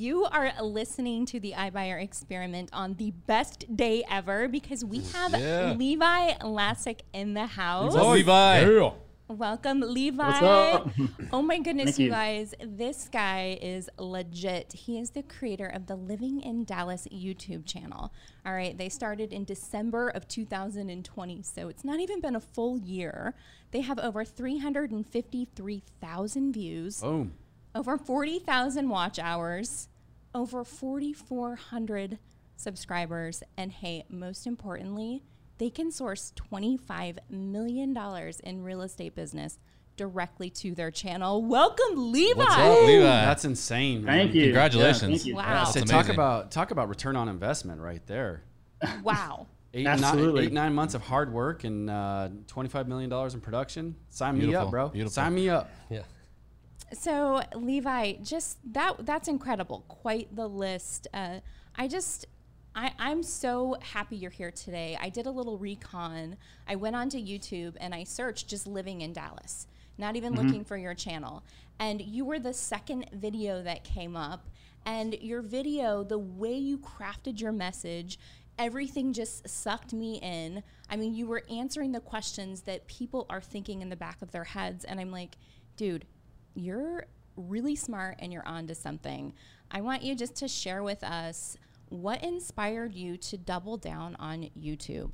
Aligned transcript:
You 0.00 0.24
are 0.24 0.52
listening 0.62 1.26
to 1.26 1.38
the 1.38 1.52
iBuyer 1.52 2.02
experiment 2.02 2.70
on 2.72 2.94
the 2.94 3.10
best 3.10 3.76
day 3.76 4.02
ever 4.10 4.48
because 4.48 4.82
we 4.82 5.00
mm, 5.00 5.12
have 5.12 5.38
Yeah. 5.38 5.74
Levi 5.74 6.32
Lascsak 6.40 7.00
in 7.12 7.34
the 7.34 7.44
house. 7.44 7.94
Oh, 7.94 8.12
Levi. 8.12 8.60
Yeah. 8.60 8.92
Welcome, 9.28 9.82
Levi. 9.82 10.26
What's 10.26 10.40
up? 10.40 10.88
Oh 11.34 11.42
my 11.42 11.58
goodness, 11.58 11.98
you. 11.98 12.06
you. 12.06 12.12
guys. 12.12 12.54
This 12.64 13.10
guy 13.12 13.58
is 13.60 13.90
legit. 13.98 14.72
He 14.72 14.98
is 14.98 15.10
the 15.10 15.22
creator 15.22 15.66
of 15.66 15.86
the 15.86 15.96
Living 15.96 16.40
in 16.40 16.64
Dallas 16.64 17.06
YouTube 17.12 17.66
channel. 17.66 18.10
All 18.46 18.54
right, 18.54 18.78
they 18.78 18.88
started 18.88 19.34
in 19.34 19.44
December 19.44 20.08
of 20.08 20.26
2020, 20.26 21.42
so 21.42 21.68
it's 21.68 21.84
not 21.84 22.00
even 22.00 22.22
been 22.22 22.36
a 22.36 22.40
full 22.40 22.78
year. 22.78 23.34
They 23.70 23.82
have 23.82 23.98
over 23.98 24.24
353,000 24.24 26.52
views, 26.54 27.02
Boom. 27.02 27.34
over 27.74 27.98
40,000 27.98 28.88
watch 28.88 29.18
hours, 29.18 29.88
over 30.34 30.64
4,400 30.64 32.18
subscribers, 32.56 33.42
and 33.56 33.72
hey, 33.72 34.04
most 34.08 34.46
importantly, 34.46 35.22
they 35.58 35.70
can 35.70 35.90
source 35.90 36.32
$25 36.52 37.18
million 37.28 37.96
in 38.44 38.62
real 38.62 38.82
estate 38.82 39.14
business 39.14 39.58
directly 39.96 40.48
to 40.48 40.74
their 40.74 40.90
channel. 40.90 41.44
Welcome, 41.44 42.12
Levi. 42.12 42.38
What's 42.38 42.54
up, 42.56 42.86
Levi? 42.86 43.02
That's 43.04 43.44
insane. 43.44 44.04
man. 44.04 44.16
Thank 44.16 44.34
you. 44.34 44.44
Congratulations. 44.44 45.02
Yeah, 45.02 45.08
thank 45.08 45.26
you. 45.26 45.36
Wow. 45.36 45.42
Yeah, 45.48 45.64
Say, 45.64 45.80
talk 45.82 46.08
about 46.08 46.50
talk 46.50 46.70
about 46.70 46.88
return 46.88 47.16
on 47.16 47.28
investment 47.28 47.80
right 47.80 48.04
there. 48.06 48.42
Wow. 49.02 49.46
Eight, 49.74 49.84
nine, 49.84 50.02
Absolutely. 50.02 50.46
eight 50.46 50.52
nine 50.52 50.74
months 50.74 50.94
of 50.94 51.02
hard 51.02 51.32
work 51.32 51.62
and 51.64 51.88
uh, 51.90 52.28
twenty 52.48 52.68
five 52.70 52.88
million 52.88 53.10
dollars 53.10 53.34
in 53.34 53.40
production. 53.40 53.94
Sign 54.08 54.38
me 54.38 54.52
up, 54.54 54.70
bro. 54.70 54.88
beautiful. 54.88 55.12
Sign 55.12 55.34
me 55.34 55.48
up. 55.50 55.70
Yeah. 55.90 56.00
So, 56.92 57.42
Levi, 57.54 58.14
just 58.22 58.58
that 58.72 59.06
that's 59.06 59.28
incredible. 59.28 59.84
Quite 59.88 60.34
the 60.34 60.48
list. 60.48 61.06
Uh, 61.14 61.40
I 61.76 61.86
just 61.86 62.26
I, 62.74 62.92
I'm 62.98 63.22
so 63.22 63.76
happy 63.80 64.16
you're 64.16 64.30
here 64.30 64.50
today. 64.50 64.96
I 65.00 65.08
did 65.08 65.26
a 65.26 65.30
little 65.30 65.58
recon. 65.58 66.36
I 66.68 66.76
went 66.76 66.96
onto 66.96 67.18
YouTube 67.18 67.76
and 67.80 67.94
I 67.94 68.04
searched 68.04 68.48
just 68.48 68.66
living 68.66 69.00
in 69.00 69.12
Dallas, 69.12 69.66
not 69.98 70.16
even 70.16 70.34
looking 70.34 70.64
for 70.64 70.76
your 70.76 70.94
channel. 70.94 71.42
And 71.78 72.00
you 72.00 72.24
were 72.24 72.38
the 72.38 72.54
second 72.54 73.06
video 73.12 73.62
that 73.62 73.84
came 73.84 74.16
up. 74.16 74.48
And 74.86 75.14
your 75.20 75.42
video, 75.42 76.04
the 76.04 76.18
way 76.18 76.54
you 76.54 76.78
crafted 76.78 77.40
your 77.40 77.52
message, 77.52 78.18
everything 78.58 79.12
just 79.12 79.48
sucked 79.48 79.92
me 79.92 80.18
in. 80.22 80.62
I 80.88 80.96
mean, 80.96 81.14
you 81.14 81.26
were 81.26 81.42
answering 81.50 81.92
the 81.92 82.00
questions 82.00 82.62
that 82.62 82.86
people 82.86 83.26
are 83.28 83.40
thinking 83.40 83.82
in 83.82 83.88
the 83.88 83.96
back 83.96 84.22
of 84.22 84.30
their 84.30 84.44
heads. 84.44 84.84
And 84.84 85.00
I'm 85.00 85.10
like, 85.10 85.36
dude, 85.76 86.06
you're 86.54 87.06
really 87.36 87.76
smart 87.76 88.16
and 88.18 88.32
you're 88.32 88.46
onto 88.46 88.74
something. 88.74 89.32
I 89.70 89.80
want 89.80 90.02
you 90.02 90.14
just 90.14 90.34
to 90.36 90.48
share 90.48 90.82
with 90.82 91.02
us 91.04 91.56
what 91.88 92.22
inspired 92.22 92.94
you 92.94 93.16
to 93.16 93.36
double 93.38 93.76
down 93.76 94.16
on 94.16 94.48
YouTube. 94.58 95.10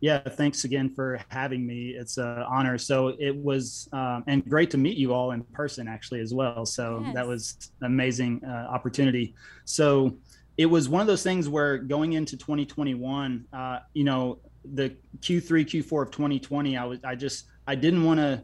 Yeah, 0.00 0.20
thanks 0.20 0.64
again 0.64 0.88
for 0.94 1.20
having 1.28 1.66
me. 1.66 1.90
It's 1.90 2.16
an 2.16 2.24
honor. 2.48 2.78
So 2.78 3.08
it 3.18 3.36
was, 3.36 3.86
um, 3.92 4.24
and 4.26 4.42
great 4.48 4.70
to 4.70 4.78
meet 4.78 4.96
you 4.96 5.12
all 5.12 5.32
in 5.32 5.42
person 5.52 5.86
actually 5.88 6.20
as 6.20 6.32
well. 6.32 6.64
So 6.64 7.00
Yes. 7.04 7.14
that 7.14 7.26
was 7.28 7.70
an 7.82 7.86
amazing 7.86 8.42
uh, 8.42 8.68
opportunity. 8.70 9.34
So 9.66 10.16
it 10.56 10.64
was 10.64 10.88
one 10.88 11.02
of 11.02 11.06
those 11.06 11.22
things 11.22 11.50
where 11.50 11.76
going 11.76 12.14
into 12.14 12.38
2021, 12.38 13.44
uh, 13.52 13.80
you 13.92 14.04
know, 14.04 14.38
the 14.72 14.96
Q3, 15.20 15.66
Q4 15.66 16.02
of 16.02 16.10
2020, 16.10 16.78
I 16.78 16.84
was, 16.86 16.98
I 17.04 17.14
just, 17.14 17.46
I 17.66 17.74
didn't 17.74 18.02
want 18.04 18.20
to 18.20 18.42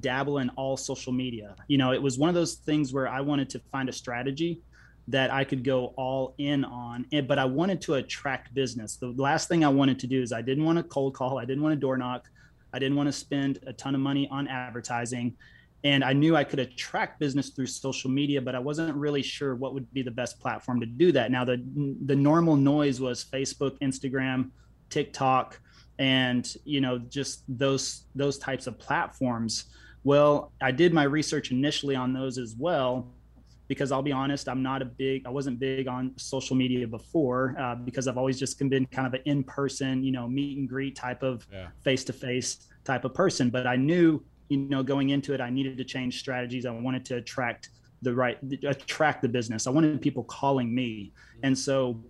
dabble 0.00 0.38
in 0.38 0.48
all 0.50 0.76
social 0.76 1.12
media. 1.12 1.54
You 1.68 1.78
know, 1.78 1.92
it 1.92 2.02
was 2.02 2.18
one 2.18 2.28
of 2.28 2.34
those 2.34 2.54
things 2.54 2.92
where 2.92 3.08
I 3.08 3.20
wanted 3.20 3.50
to 3.50 3.60
find 3.72 3.88
a 3.88 3.92
strategy 3.92 4.62
that 5.08 5.32
I 5.32 5.44
could 5.44 5.62
go 5.62 5.94
all 5.96 6.34
in 6.38 6.64
on, 6.64 7.06
eh, 7.12 7.20
but 7.20 7.38
I 7.38 7.44
wanted 7.44 7.80
to 7.82 7.94
attract 7.94 8.52
business. 8.54 8.96
The 8.96 9.14
last 9.16 9.48
thing 9.48 9.64
I 9.64 9.68
wanted 9.68 9.98
to 10.00 10.06
do 10.06 10.20
is 10.20 10.32
I 10.32 10.42
didn't 10.42 10.64
want 10.64 10.78
to 10.78 10.82
cold 10.82 11.14
call, 11.14 11.38
I 11.38 11.44
didn't 11.44 11.62
want 11.62 11.74
to 11.74 11.80
door 11.80 11.96
knock, 11.96 12.28
I 12.72 12.78
didn't 12.78 12.96
want 12.96 13.06
to 13.08 13.12
spend 13.12 13.60
a 13.66 13.72
ton 13.72 13.94
of 13.94 14.00
money 14.00 14.28
on 14.30 14.48
advertising. 14.48 15.36
And 15.84 16.02
I 16.02 16.12
knew 16.12 16.34
I 16.34 16.42
could 16.42 16.58
attract 16.58 17.20
business 17.20 17.50
through 17.50 17.66
social 17.66 18.10
media, 18.10 18.42
but 18.42 18.56
I 18.56 18.58
wasn't 18.58 18.96
really 18.96 19.22
sure 19.22 19.54
what 19.54 19.72
would 19.74 19.92
be 19.92 20.02
the 20.02 20.10
best 20.10 20.40
platform 20.40 20.80
to 20.80 20.86
do 20.86 21.12
that. 21.12 21.30
Now, 21.30 21.44
the 21.44 21.62
the 22.06 22.16
normal 22.16 22.56
noise 22.56 23.00
was 23.00 23.24
Facebook, 23.24 23.78
Instagram, 23.78 24.50
TikTok, 24.90 25.60
and 25.98 26.56
you 26.64 26.80
know 26.80 26.98
just 26.98 27.44
those 27.48 28.04
those 28.14 28.38
types 28.38 28.66
of 28.66 28.78
platforms. 28.78 29.66
Well, 30.06 30.52
I 30.62 30.70
did 30.70 30.94
my 30.94 31.02
research 31.02 31.50
initially 31.50 31.96
on 31.96 32.12
those 32.12 32.38
as 32.38 32.54
well, 32.56 33.08
because 33.66 33.90
I'll 33.90 34.02
be 34.02 34.12
honest, 34.12 34.48
I'm 34.48 34.62
not 34.62 34.80
a 34.80 34.84
big, 34.84 35.26
I 35.26 35.30
wasn't 35.30 35.58
big 35.58 35.88
on 35.88 36.12
social 36.16 36.54
media 36.54 36.86
before 36.86 37.56
uh, 37.58 37.74
because 37.74 38.06
I've 38.06 38.16
always 38.16 38.38
just 38.38 38.56
been 38.56 38.86
kind 38.86 39.08
of 39.08 39.14
an 39.14 39.22
in 39.24 39.42
person, 39.42 40.04
you 40.04 40.12
know, 40.12 40.28
meet 40.28 40.58
and 40.58 40.68
greet 40.68 40.94
type 40.94 41.24
of 41.24 41.44
face 41.82 42.04
to 42.04 42.12
face 42.12 42.68
type 42.84 43.04
of 43.04 43.14
person. 43.14 43.50
But 43.50 43.66
I 43.66 43.74
knew, 43.74 44.22
you 44.48 44.58
know, 44.58 44.84
going 44.84 45.10
into 45.10 45.34
it, 45.34 45.40
I 45.40 45.50
needed 45.50 45.76
to 45.78 45.84
change 45.84 46.20
strategies. 46.20 46.66
I 46.66 46.70
wanted 46.70 47.04
to 47.06 47.16
attract 47.16 47.70
the 48.02 48.14
right, 48.14 48.38
attract 48.62 49.22
the 49.22 49.28
business. 49.28 49.66
I 49.66 49.70
wanted 49.70 50.00
people 50.00 50.22
calling 50.22 50.72
me. 50.72 51.12
And 51.42 51.58
so 51.58 52.00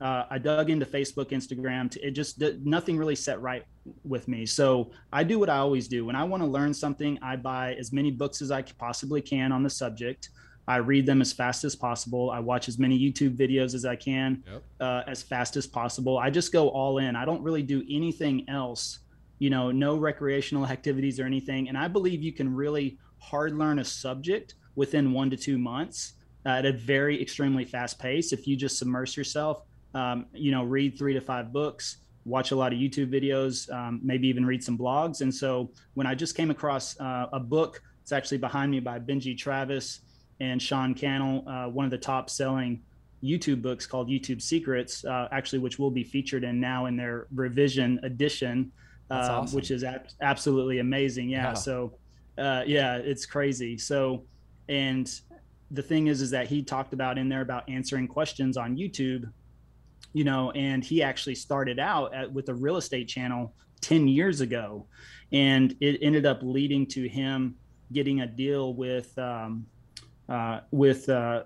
uh, 0.00 0.24
I 0.28 0.38
dug 0.38 0.68
into 0.70 0.84
Facebook, 0.84 1.30
Instagram. 1.30 1.96
It 2.02 2.10
just 2.10 2.42
nothing 2.64 2.98
really 2.98 3.14
set 3.16 3.40
right 3.40 3.64
with 4.04 4.28
me. 4.28 4.44
So 4.44 4.90
I 5.12 5.24
do 5.24 5.38
what 5.38 5.48
I 5.48 5.58
always 5.58 5.88
do. 5.88 6.04
When 6.04 6.16
I 6.16 6.24
want 6.24 6.42
to 6.42 6.46
learn 6.48 6.74
something, 6.74 7.18
I 7.22 7.36
buy 7.36 7.74
as 7.74 7.92
many 7.92 8.10
books 8.10 8.42
as 8.42 8.50
I 8.50 8.62
possibly 8.62 9.22
can 9.22 9.52
on 9.52 9.62
the 9.62 9.70
subject. 9.70 10.30
I 10.68 10.76
read 10.78 11.06
them 11.06 11.20
as 11.20 11.32
fast 11.32 11.64
as 11.64 11.76
possible. 11.76 12.30
I 12.30 12.40
watch 12.40 12.68
as 12.68 12.78
many 12.78 12.98
YouTube 12.98 13.36
videos 13.36 13.74
as 13.74 13.84
I 13.84 13.94
can 13.96 14.42
Yep. 14.50 14.62
uh, 14.80 15.02
as 15.06 15.22
fast 15.22 15.56
as 15.56 15.66
possible. 15.66 16.18
I 16.18 16.28
just 16.28 16.52
go 16.52 16.68
all 16.68 16.98
in. 16.98 17.14
I 17.14 17.24
don't 17.24 17.42
really 17.42 17.62
do 17.62 17.84
anything 17.88 18.44
else, 18.48 18.98
you 19.38 19.48
know, 19.48 19.70
no 19.70 19.96
recreational 19.96 20.66
activities 20.76 21.20
or 21.20 21.24
anything. 21.24 21.68
And 21.68 21.78
I 21.78 21.88
believe 21.88 22.22
you 22.22 22.32
can 22.32 22.52
really 22.52 22.98
hard 23.18 23.56
learn 23.56 23.78
a 23.78 23.84
subject 23.84 24.54
within 24.74 25.12
one 25.12 25.30
to 25.30 25.36
two 25.36 25.56
months 25.56 26.14
uh, 26.44 26.50
at 26.50 26.66
a 26.66 26.72
very 26.72 27.20
extremely 27.22 27.64
fast 27.64 27.98
pace 27.98 28.32
if 28.32 28.46
you 28.46 28.56
just 28.56 28.76
submerge 28.78 29.16
yourself. 29.16 29.62
Um, 29.96 30.26
you 30.32 30.50
know, 30.50 30.62
read 30.62 30.98
three 30.98 31.14
to 31.14 31.20
five 31.20 31.52
books, 31.52 31.84
watch 32.26 32.50
a 32.50 32.56
lot 32.56 32.72
of 32.72 32.78
YouTube 32.78 33.10
videos, 33.18 33.72
um, 33.72 34.00
maybe 34.02 34.28
even 34.28 34.44
read 34.44 34.62
some 34.62 34.76
blogs. 34.76 35.22
And 35.22 35.34
so 35.34 35.70
when 35.94 36.06
I 36.06 36.14
just 36.14 36.36
came 36.36 36.50
across 36.50 36.98
uh, 37.00 37.26
a 37.32 37.40
book, 37.40 37.80
it's 38.02 38.12
actually 38.12 38.38
behind 38.38 38.70
me 38.70 38.80
by 38.80 38.98
Benji 38.98 39.36
Travis 39.36 40.00
and 40.40 40.60
Sean 40.60 40.94
Cannell, 40.94 41.48
uh, 41.48 41.68
one 41.68 41.84
of 41.84 41.90
the 41.90 41.98
top 42.12 42.28
selling 42.28 42.82
YouTube 43.22 43.62
books 43.62 43.86
called 43.86 44.08
YouTube 44.08 44.42
Secrets, 44.42 45.04
uh, 45.04 45.28
actually, 45.32 45.60
which 45.60 45.78
will 45.78 45.90
be 45.90 46.04
featured 46.04 46.44
in 46.44 46.60
now 46.60 46.86
in 46.86 46.96
their 46.96 47.26
revision 47.34 47.98
edition, 48.02 48.70
uh, 49.10 49.14
awesome. 49.14 49.56
which 49.56 49.70
is 49.70 49.82
ab- 49.82 50.08
absolutely 50.20 50.78
amazing. 50.80 51.30
Yeah. 51.30 51.48
Yeah. 51.48 51.54
So, 51.54 51.94
uh, 52.38 52.62
yeah, 52.66 52.96
it's 52.96 53.24
crazy. 53.24 53.78
So, 53.78 54.24
and 54.68 55.10
the 55.70 55.82
thing 55.82 56.08
is, 56.08 56.20
is 56.20 56.30
that 56.30 56.46
he 56.48 56.62
talked 56.62 56.92
about 56.92 57.18
in 57.18 57.28
there 57.28 57.40
about 57.40 57.68
answering 57.68 58.06
questions 58.06 58.56
on 58.56 58.76
YouTube, 58.76 59.24
you 60.16 60.24
know, 60.24 60.50
and 60.52 60.82
he 60.82 61.02
actually 61.02 61.34
started 61.34 61.78
out 61.78 62.14
at, 62.14 62.32
with 62.32 62.48
a 62.48 62.54
real 62.54 62.78
estate 62.78 63.06
channel 63.06 63.54
10 63.82 64.08
years 64.08 64.40
ago. 64.40 64.86
And 65.30 65.76
it 65.82 65.98
ended 66.00 66.24
up 66.24 66.38
leading 66.42 66.86
to 66.86 67.06
him 67.06 67.56
getting 67.92 68.22
a 68.22 68.26
deal 68.26 68.72
with, 68.72 69.16
um, 69.18 69.66
uh, 70.26 70.60
with 70.70 71.06
uh, 71.10 71.42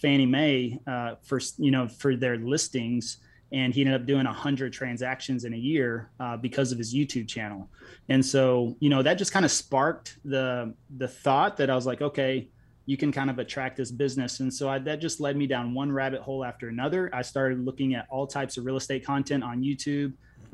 Fannie 0.00 0.26
Mae 0.26 0.78
uh, 0.86 1.16
for 1.24 1.40
you 1.58 1.72
know 1.72 1.88
for 1.88 2.14
their 2.14 2.36
listings, 2.36 3.18
and 3.50 3.74
he 3.74 3.80
ended 3.80 4.00
up 4.00 4.06
doing 4.06 4.24
hundred 4.26 4.72
transactions 4.72 5.44
in 5.44 5.52
a 5.52 5.56
year 5.56 6.10
uh, 6.20 6.36
because 6.36 6.70
of 6.70 6.78
his 6.78 6.94
YouTube 6.94 7.26
channel. 7.26 7.68
And 8.08 8.24
so 8.24 8.76
you 8.78 8.90
know 8.90 9.02
that 9.02 9.14
just 9.14 9.32
kind 9.32 9.44
of 9.44 9.50
sparked 9.50 10.18
the 10.24 10.72
the 10.96 11.08
thought 11.08 11.56
that 11.56 11.68
I 11.68 11.74
was 11.74 11.84
like, 11.84 12.00
okay, 12.00 12.48
you 12.86 12.96
can 12.96 13.10
kind 13.12 13.30
of 13.30 13.38
attract 13.38 13.76
this 13.76 13.90
business. 13.90 14.40
And 14.40 14.52
so 14.52 14.68
I, 14.68 14.78
that 14.80 15.00
just 15.00 15.20
led 15.20 15.36
me 15.36 15.46
down 15.46 15.74
one 15.74 15.90
rabbit 15.90 16.20
hole 16.20 16.44
after 16.44 16.68
another. 16.68 17.10
I 17.12 17.22
started 17.22 17.64
looking 17.64 17.94
at 17.94 18.06
all 18.10 18.26
types 18.26 18.56
of 18.56 18.64
real 18.64 18.76
estate 18.76 19.04
content 19.04 19.42
on 19.42 19.62
YouTube, 19.62 20.12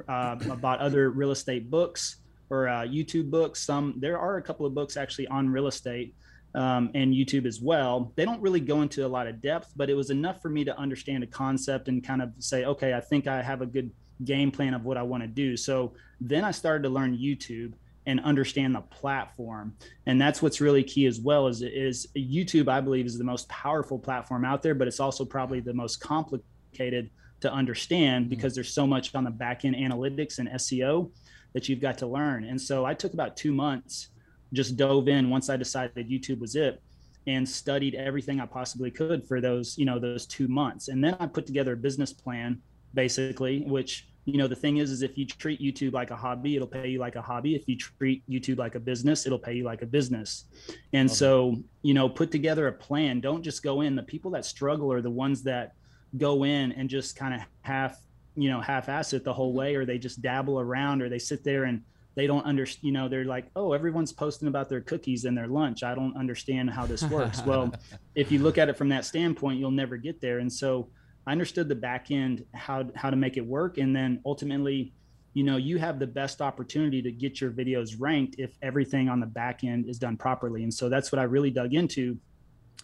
uh, 0.08 0.36
about 0.50 0.78
other 0.80 1.10
real 1.10 1.30
estate 1.30 1.70
books 1.70 2.16
or 2.48 2.68
uh, 2.68 2.82
YouTube 2.82 3.30
books. 3.30 3.62
Some 3.62 3.94
there 3.98 4.18
are 4.18 4.36
a 4.36 4.42
couple 4.42 4.66
of 4.66 4.74
books 4.74 4.96
actually 4.96 5.26
on 5.28 5.48
real 5.48 5.66
estate 5.66 6.14
um, 6.54 6.90
and 6.94 7.12
YouTube 7.12 7.46
as 7.46 7.60
well. 7.60 8.12
They 8.16 8.24
don't 8.24 8.40
really 8.40 8.60
go 8.60 8.82
into 8.82 9.06
a 9.06 9.08
lot 9.08 9.26
of 9.26 9.40
depth, 9.40 9.72
but 9.76 9.90
it 9.90 9.94
was 9.94 10.10
enough 10.10 10.40
for 10.42 10.48
me 10.48 10.64
to 10.64 10.76
understand 10.78 11.24
a 11.24 11.26
concept 11.26 11.88
and 11.88 12.04
kind 12.04 12.22
of 12.22 12.32
say, 12.38 12.64
okay, 12.64 12.94
I 12.94 13.00
think 13.00 13.26
I 13.26 13.42
have 13.42 13.62
a 13.62 13.66
good 13.66 13.90
game 14.24 14.50
plan 14.50 14.74
of 14.74 14.84
what 14.84 14.96
I 14.96 15.02
want 15.02 15.22
to 15.22 15.28
do. 15.28 15.56
So 15.56 15.94
then 16.20 16.44
I 16.44 16.50
started 16.50 16.82
to 16.84 16.88
learn 16.88 17.16
YouTube 17.16 17.72
and 18.10 18.20
understand 18.20 18.74
the 18.74 18.80
platform, 18.80 19.74
and 20.06 20.20
that's 20.20 20.42
what's 20.42 20.60
really 20.60 20.82
key 20.82 21.06
as 21.06 21.20
well. 21.20 21.46
Is 21.46 21.62
is 21.62 22.08
YouTube? 22.16 22.68
I 22.68 22.80
believe 22.80 23.06
is 23.06 23.18
the 23.18 23.24
most 23.24 23.48
powerful 23.48 23.98
platform 23.98 24.44
out 24.44 24.62
there, 24.62 24.74
but 24.74 24.88
it's 24.88 25.00
also 25.00 25.24
probably 25.24 25.60
the 25.60 25.74
most 25.74 26.00
complicated 26.00 27.10
to 27.40 27.52
understand 27.52 28.24
mm-hmm. 28.24 28.30
because 28.30 28.54
there's 28.54 28.72
so 28.72 28.86
much 28.86 29.14
on 29.14 29.24
the 29.24 29.30
back 29.30 29.64
end 29.64 29.76
analytics 29.76 30.38
and 30.38 30.48
SEO 30.50 31.10
that 31.54 31.68
you've 31.68 31.80
got 31.80 31.98
to 31.98 32.06
learn. 32.06 32.44
And 32.44 32.60
so 32.60 32.84
I 32.84 32.94
took 32.94 33.14
about 33.14 33.36
two 33.36 33.52
months 33.52 34.08
just 34.52 34.76
dove 34.76 35.08
in 35.08 35.30
once 35.30 35.48
I 35.48 35.56
decided 35.56 36.08
YouTube 36.08 36.40
was 36.40 36.56
it. 36.56 36.82
and 37.26 37.46
studied 37.48 37.94
everything 37.94 38.40
I 38.40 38.46
possibly 38.46 38.90
could 38.90 39.26
for 39.26 39.40
those, 39.40 39.76
you 39.76 39.84
know, 39.84 39.98
those 39.98 40.26
two 40.26 40.48
months. 40.48 40.88
And 40.88 41.04
then 41.04 41.16
I 41.20 41.26
put 41.26 41.46
together 41.46 41.74
a 41.74 41.76
business 41.76 42.12
plan, 42.14 42.62
basically, 42.94 43.62
which 43.66 44.08
you 44.24 44.36
know 44.36 44.46
the 44.46 44.56
thing 44.56 44.76
is 44.76 44.90
is 44.90 45.02
if 45.02 45.16
you 45.16 45.26
treat 45.26 45.60
youtube 45.60 45.92
like 45.92 46.10
a 46.10 46.16
hobby 46.16 46.56
it'll 46.56 46.68
pay 46.68 46.88
you 46.88 46.98
like 46.98 47.16
a 47.16 47.22
hobby. 47.22 47.54
If 47.54 47.68
you 47.68 47.76
treat 47.76 48.22
youtube 48.28 48.58
like 48.58 48.74
a 48.74 48.80
business 48.80 49.26
it'll 49.26 49.38
pay 49.38 49.54
you 49.54 49.64
like 49.64 49.82
a 49.82 49.86
business. 49.86 50.44
And 50.92 51.08
okay. 51.08 51.14
so 51.14 51.56
you 51.82 51.94
know 51.94 52.08
put 52.08 52.30
together 52.30 52.68
a 52.68 52.72
plan. 52.72 53.20
Don't 53.20 53.42
just 53.42 53.62
go 53.62 53.80
in. 53.80 53.96
The 53.96 54.02
people 54.02 54.30
that 54.32 54.44
struggle 54.44 54.92
are 54.92 55.02
the 55.02 55.10
ones 55.10 55.42
that 55.44 55.72
go 56.18 56.44
in 56.44 56.72
and 56.72 56.88
just 56.88 57.16
kind 57.16 57.34
of 57.34 57.40
half 57.62 58.00
you 58.36 58.48
know 58.50 58.60
half 58.60 58.88
ass 58.88 59.12
it 59.12 59.24
the 59.24 59.32
whole 59.32 59.52
way 59.52 59.74
or 59.74 59.84
they 59.84 59.98
just 59.98 60.22
dabble 60.22 60.60
around 60.60 61.02
or 61.02 61.08
they 61.08 61.18
sit 61.18 61.42
there 61.44 61.64
and 61.64 61.82
they 62.16 62.26
don't 62.26 62.44
understand 62.44 62.84
you 62.84 62.92
know 62.92 63.08
they're 63.08 63.24
like 63.24 63.50
oh 63.56 63.72
everyone's 63.72 64.12
posting 64.12 64.48
about 64.48 64.68
their 64.68 64.80
cookies 64.80 65.24
and 65.24 65.36
their 65.36 65.48
lunch. 65.48 65.82
I 65.82 65.94
don't 65.94 66.16
understand 66.16 66.70
how 66.70 66.84
this 66.86 67.02
works. 67.04 67.42
Well 67.44 67.72
if 68.14 68.30
you 68.30 68.40
look 68.40 68.58
at 68.58 68.68
it 68.68 68.76
from 68.76 68.90
that 68.90 69.04
standpoint 69.04 69.58
you'll 69.58 69.70
never 69.70 69.96
get 69.96 70.20
there. 70.20 70.40
And 70.40 70.52
so 70.52 70.88
I 71.26 71.32
understood 71.32 71.68
the 71.68 71.74
back 71.74 72.10
end 72.10 72.44
how 72.54 72.86
how 72.94 73.10
to 73.10 73.16
make 73.16 73.36
it 73.36 73.46
work, 73.46 73.78
and 73.78 73.94
then 73.94 74.20
ultimately, 74.24 74.92
you 75.34 75.44
know, 75.44 75.56
you 75.56 75.78
have 75.78 75.98
the 75.98 76.06
best 76.06 76.40
opportunity 76.40 77.02
to 77.02 77.12
get 77.12 77.40
your 77.40 77.50
videos 77.50 77.94
ranked 77.98 78.36
if 78.38 78.56
everything 78.62 79.08
on 79.08 79.20
the 79.20 79.26
back 79.26 79.62
end 79.64 79.88
is 79.88 79.98
done 79.98 80.16
properly. 80.16 80.62
And 80.62 80.72
so 80.72 80.88
that's 80.88 81.12
what 81.12 81.18
I 81.18 81.24
really 81.24 81.50
dug 81.50 81.74
into, 81.74 82.18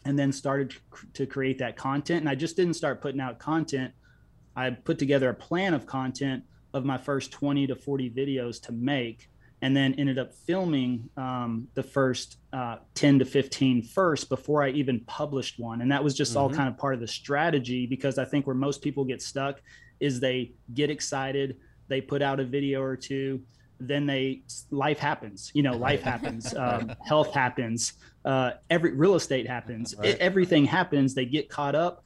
and 0.04 0.18
then 0.18 0.32
started 0.32 0.74
to 1.14 1.26
create 1.26 1.58
that 1.58 1.76
content. 1.76 2.20
And 2.20 2.28
I 2.28 2.34
just 2.34 2.56
didn't 2.56 2.74
start 2.74 3.00
putting 3.00 3.20
out 3.20 3.38
content. 3.38 3.92
I 4.54 4.70
put 4.70 4.98
together 4.98 5.28
a 5.28 5.34
plan 5.34 5.74
of 5.74 5.86
content 5.86 6.44
of 6.72 6.84
my 6.84 6.98
first 6.98 7.32
20 7.32 7.66
to 7.68 7.76
40 7.76 8.10
videos 8.10 8.60
to 8.62 8.72
make 8.72 9.28
and 9.62 9.76
then 9.76 9.94
ended 9.94 10.18
up 10.18 10.34
filming 10.34 11.08
um, 11.16 11.66
the 11.74 11.82
first 11.82 12.38
uh, 12.52 12.76
10 12.94 13.20
to 13.20 13.24
15 13.24 13.82
first 13.82 14.28
before 14.28 14.62
I 14.62 14.70
even 14.70 15.00
published 15.00 15.58
one. 15.58 15.80
And 15.80 15.90
that 15.90 16.02
was 16.04 16.14
just 16.14 16.32
mm-hmm. 16.32 16.40
all 16.40 16.50
kind 16.50 16.68
of 16.68 16.76
part 16.76 16.94
of 16.94 17.00
the 17.00 17.08
strategy 17.08 17.86
because 17.86 18.18
I 18.18 18.24
think 18.24 18.46
where 18.46 18.56
most 18.56 18.82
people 18.82 19.04
get 19.04 19.22
stuck 19.22 19.60
is 19.98 20.20
they 20.20 20.52
get 20.74 20.90
excited, 20.90 21.56
they 21.88 22.00
put 22.00 22.20
out 22.20 22.38
a 22.38 22.44
video 22.44 22.82
or 22.82 22.96
two, 22.96 23.40
then 23.80 24.06
they 24.06 24.42
life 24.70 24.98
happens 24.98 25.50
you 25.54 25.62
know 25.62 25.76
life 25.76 26.02
happens 26.12 26.54
um, 26.54 26.92
health 27.04 27.32
happens 27.32 27.94
uh, 28.24 28.52
every 28.70 28.92
real 28.92 29.14
estate 29.14 29.46
happens 29.46 29.94
right. 29.98 30.10
it, 30.10 30.18
everything 30.18 30.64
happens 30.64 31.14
they 31.14 31.26
get 31.26 31.48
caught 31.48 31.74
up 31.74 32.02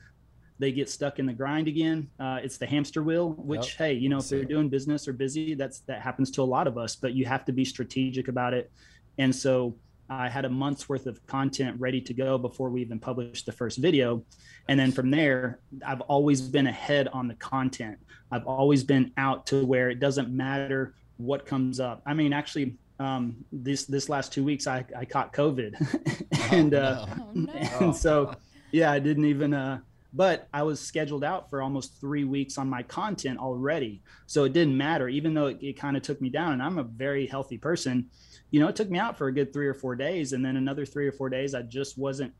they 0.60 0.70
get 0.70 0.90
stuck 0.90 1.18
in 1.18 1.26
the 1.26 1.32
grind 1.32 1.66
again. 1.66 2.08
Uh, 2.20 2.38
it's 2.42 2.58
the 2.58 2.66
hamster 2.66 3.02
wheel, 3.02 3.30
which 3.30 3.68
yep. 3.68 3.78
hey, 3.78 3.92
you 3.94 4.10
know, 4.10 4.18
if 4.18 4.28
they're 4.28 4.44
doing 4.44 4.68
business 4.68 5.08
or 5.08 5.14
busy, 5.14 5.54
that's 5.54 5.80
that 5.80 6.02
happens 6.02 6.30
to 6.32 6.42
a 6.42 6.44
lot 6.44 6.66
of 6.66 6.76
us. 6.76 6.94
But 6.94 7.14
you 7.14 7.24
have 7.24 7.46
to 7.46 7.52
be 7.52 7.64
strategic 7.64 8.28
about 8.28 8.52
it. 8.52 8.70
And 9.16 9.34
so 9.34 9.74
I 10.10 10.28
had 10.28 10.44
a 10.44 10.50
month's 10.50 10.86
worth 10.86 11.06
of 11.06 11.26
content 11.26 11.80
ready 11.80 12.00
to 12.02 12.12
go 12.12 12.36
before 12.36 12.68
we 12.68 12.82
even 12.82 13.00
published 13.00 13.46
the 13.46 13.52
first 13.52 13.78
video. 13.78 14.22
And 14.68 14.78
then 14.78 14.92
from 14.92 15.10
there, 15.10 15.60
I've 15.84 16.02
always 16.02 16.42
been 16.42 16.66
ahead 16.66 17.08
on 17.08 17.26
the 17.26 17.34
content. 17.36 17.98
I've 18.30 18.46
always 18.46 18.84
been 18.84 19.12
out 19.16 19.46
to 19.46 19.64
where 19.64 19.88
it 19.88 19.98
doesn't 19.98 20.28
matter 20.28 20.94
what 21.16 21.46
comes 21.46 21.80
up. 21.80 22.02
I 22.04 22.12
mean, 22.12 22.34
actually, 22.34 22.76
um, 22.98 23.36
this 23.50 23.86
this 23.86 24.10
last 24.10 24.30
two 24.30 24.44
weeks, 24.44 24.66
I, 24.66 24.84
I 24.94 25.06
caught 25.06 25.32
COVID, 25.32 26.52
and 26.52 26.74
uh, 26.74 27.06
oh, 27.08 27.30
no. 27.32 27.52
and 27.80 27.96
so 27.96 28.34
yeah, 28.72 28.92
I 28.92 28.98
didn't 28.98 29.24
even 29.24 29.54
uh, 29.54 29.80
but 30.12 30.48
I 30.52 30.62
was 30.62 30.80
scheduled 30.80 31.22
out 31.22 31.48
for 31.50 31.62
almost 31.62 32.00
three 32.00 32.24
weeks 32.24 32.58
on 32.58 32.68
my 32.68 32.82
content 32.82 33.38
already. 33.38 34.02
So 34.26 34.44
it 34.44 34.52
didn't 34.52 34.76
matter, 34.76 35.08
even 35.08 35.34
though 35.34 35.46
it, 35.46 35.58
it 35.60 35.78
kind 35.78 35.96
of 35.96 36.02
took 36.02 36.20
me 36.20 36.28
down. 36.28 36.52
And 36.52 36.62
I'm 36.62 36.78
a 36.78 36.84
very 36.84 37.26
healthy 37.26 37.58
person. 37.58 38.06
You 38.50 38.60
know, 38.60 38.68
it 38.68 38.76
took 38.76 38.90
me 38.90 38.98
out 38.98 39.16
for 39.16 39.28
a 39.28 39.32
good 39.32 39.52
three 39.52 39.68
or 39.68 39.74
four 39.74 39.94
days. 39.94 40.32
And 40.32 40.44
then 40.44 40.56
another 40.56 40.84
three 40.84 41.06
or 41.06 41.12
four 41.12 41.28
days, 41.28 41.54
I 41.54 41.62
just 41.62 41.96
wasn't 41.96 42.32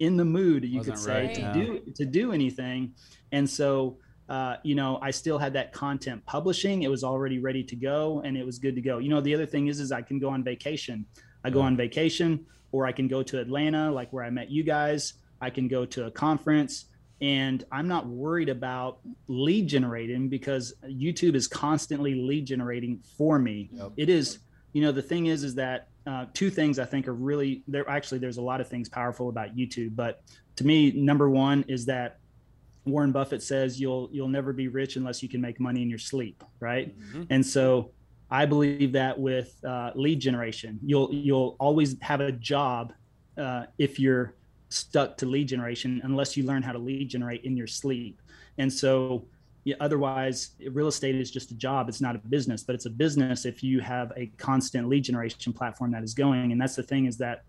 in 0.00 0.16
the 0.16 0.24
mood, 0.24 0.64
you 0.64 0.78
wasn't 0.78 0.96
could 0.96 1.04
say, 1.04 1.26
right, 1.26 1.34
to 1.34 1.40
yeah. 1.40 1.52
do 1.52 1.92
to 1.94 2.04
do 2.04 2.32
anything. 2.32 2.94
And 3.30 3.48
so 3.48 3.98
uh, 4.28 4.56
you 4.62 4.74
know, 4.74 4.98
I 5.02 5.10
still 5.10 5.36
had 5.36 5.52
that 5.52 5.72
content 5.72 6.24
publishing. 6.24 6.84
It 6.84 6.90
was 6.90 7.04
already 7.04 7.38
ready 7.38 7.62
to 7.64 7.76
go 7.76 8.22
and 8.24 8.36
it 8.36 8.46
was 8.46 8.58
good 8.58 8.74
to 8.76 8.80
go. 8.80 8.98
You 8.98 9.10
know, 9.10 9.20
the 9.20 9.34
other 9.34 9.46
thing 9.46 9.66
is, 9.66 9.78
is 9.78 9.92
I 9.92 10.00
can 10.00 10.18
go 10.18 10.30
on 10.30 10.42
vacation. 10.42 11.04
I 11.44 11.50
go 11.50 11.60
on 11.60 11.76
vacation 11.76 12.46
or 12.70 12.86
I 12.86 12.92
can 12.92 13.08
go 13.08 13.22
to 13.24 13.40
Atlanta, 13.40 13.90
like 13.90 14.12
where 14.12 14.24
I 14.24 14.30
met 14.30 14.50
you 14.50 14.62
guys. 14.62 15.14
I 15.40 15.50
can 15.50 15.68
go 15.68 15.84
to 15.84 16.06
a 16.06 16.10
conference 16.10 16.86
and 17.22 17.64
I'm 17.70 17.86
not 17.86 18.06
worried 18.06 18.48
about 18.48 18.98
lead 19.28 19.68
generating 19.68 20.28
because 20.28 20.74
YouTube 20.84 21.36
is 21.36 21.46
constantly 21.46 22.16
lead 22.16 22.46
generating 22.46 22.98
for 23.16 23.38
me. 23.38 23.70
Yep. 23.72 23.92
It 23.96 24.08
is, 24.08 24.40
you 24.72 24.82
know, 24.82 24.90
the 24.90 25.02
thing 25.02 25.26
is, 25.26 25.44
is 25.44 25.54
that 25.54 25.86
uh, 26.04 26.26
two 26.34 26.50
things 26.50 26.80
I 26.80 26.84
think 26.84 27.06
are 27.06 27.14
really 27.14 27.62
there. 27.68 27.88
Actually, 27.88 28.18
there's 28.18 28.38
a 28.38 28.42
lot 28.42 28.60
of 28.60 28.68
things 28.68 28.88
powerful 28.88 29.28
about 29.28 29.56
YouTube, 29.56 29.94
but 29.94 30.22
to 30.56 30.66
me, 30.66 30.90
number 30.90 31.30
one 31.30 31.64
is 31.68 31.86
that 31.86 32.18
Warren 32.84 33.12
Buffett 33.12 33.40
says 33.40 33.80
you'll 33.80 34.08
you'll 34.12 34.26
never 34.26 34.52
be 34.52 34.66
rich 34.66 34.96
unless 34.96 35.22
you 35.22 35.28
can 35.28 35.40
make 35.40 35.60
money 35.60 35.80
in 35.80 35.88
your 35.88 36.00
sleep, 36.00 36.42
right? 36.58 36.98
Mm-hmm. 36.98 37.22
And 37.30 37.46
so 37.46 37.92
I 38.32 38.46
believe 38.46 38.90
that 38.92 39.16
with 39.16 39.54
uh, 39.64 39.92
lead 39.94 40.18
generation, 40.18 40.80
you'll 40.84 41.14
you'll 41.14 41.54
always 41.60 41.94
have 42.00 42.20
a 42.20 42.32
job 42.32 42.92
uh, 43.38 43.66
if 43.78 44.00
you're 44.00 44.34
stuck 44.72 45.16
to 45.18 45.26
lead 45.26 45.48
generation 45.48 46.00
unless 46.04 46.36
you 46.36 46.44
learn 46.44 46.62
how 46.62 46.72
to 46.72 46.78
lead 46.78 47.08
generate 47.08 47.44
in 47.44 47.56
your 47.56 47.66
sleep. 47.66 48.20
And 48.58 48.72
so, 48.72 49.26
yeah, 49.64 49.76
otherwise, 49.80 50.50
real 50.70 50.88
estate 50.88 51.14
is 51.14 51.30
just 51.30 51.50
a 51.50 51.54
job. 51.54 51.88
It's 51.88 52.00
not 52.00 52.16
a 52.16 52.18
business, 52.18 52.62
but 52.62 52.74
it's 52.74 52.86
a 52.86 52.90
business 52.90 53.44
if 53.44 53.62
you 53.62 53.80
have 53.80 54.12
a 54.16 54.26
constant 54.38 54.88
lead 54.88 55.04
generation 55.04 55.52
platform 55.52 55.92
that 55.92 56.02
is 56.02 56.14
going. 56.14 56.52
And 56.52 56.60
that's 56.60 56.74
the 56.74 56.82
thing 56.82 57.06
is 57.06 57.16
that 57.18 57.44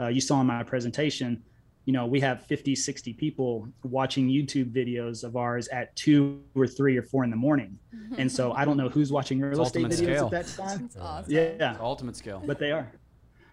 uh, 0.00 0.08
you 0.08 0.20
saw 0.20 0.40
in 0.40 0.46
my 0.46 0.62
presentation, 0.62 1.42
you 1.84 1.92
know, 1.92 2.06
we 2.06 2.20
have 2.20 2.44
50, 2.44 2.74
60 2.74 3.14
people 3.14 3.66
watching 3.82 4.28
YouTube 4.28 4.72
videos 4.72 5.24
of 5.24 5.36
ours 5.36 5.68
at 5.68 5.94
two 5.96 6.42
or 6.54 6.66
three 6.66 6.96
or 6.96 7.02
four 7.02 7.24
in 7.24 7.30
the 7.30 7.36
morning. 7.36 7.78
And 8.18 8.30
so 8.30 8.52
I 8.52 8.64
don't 8.64 8.78
know 8.78 8.88
who's 8.88 9.12
watching 9.12 9.38
real 9.40 9.62
estate 9.62 9.84
videos 9.84 9.96
scale. 9.96 10.24
at 10.26 10.30
that 10.30 10.46
time. 10.56 10.90
Awesome. 10.98 11.32
Yeah. 11.32 11.76
ultimate 11.78 12.16
scale. 12.16 12.42
But 12.44 12.58
they 12.58 12.72
are. 12.72 12.90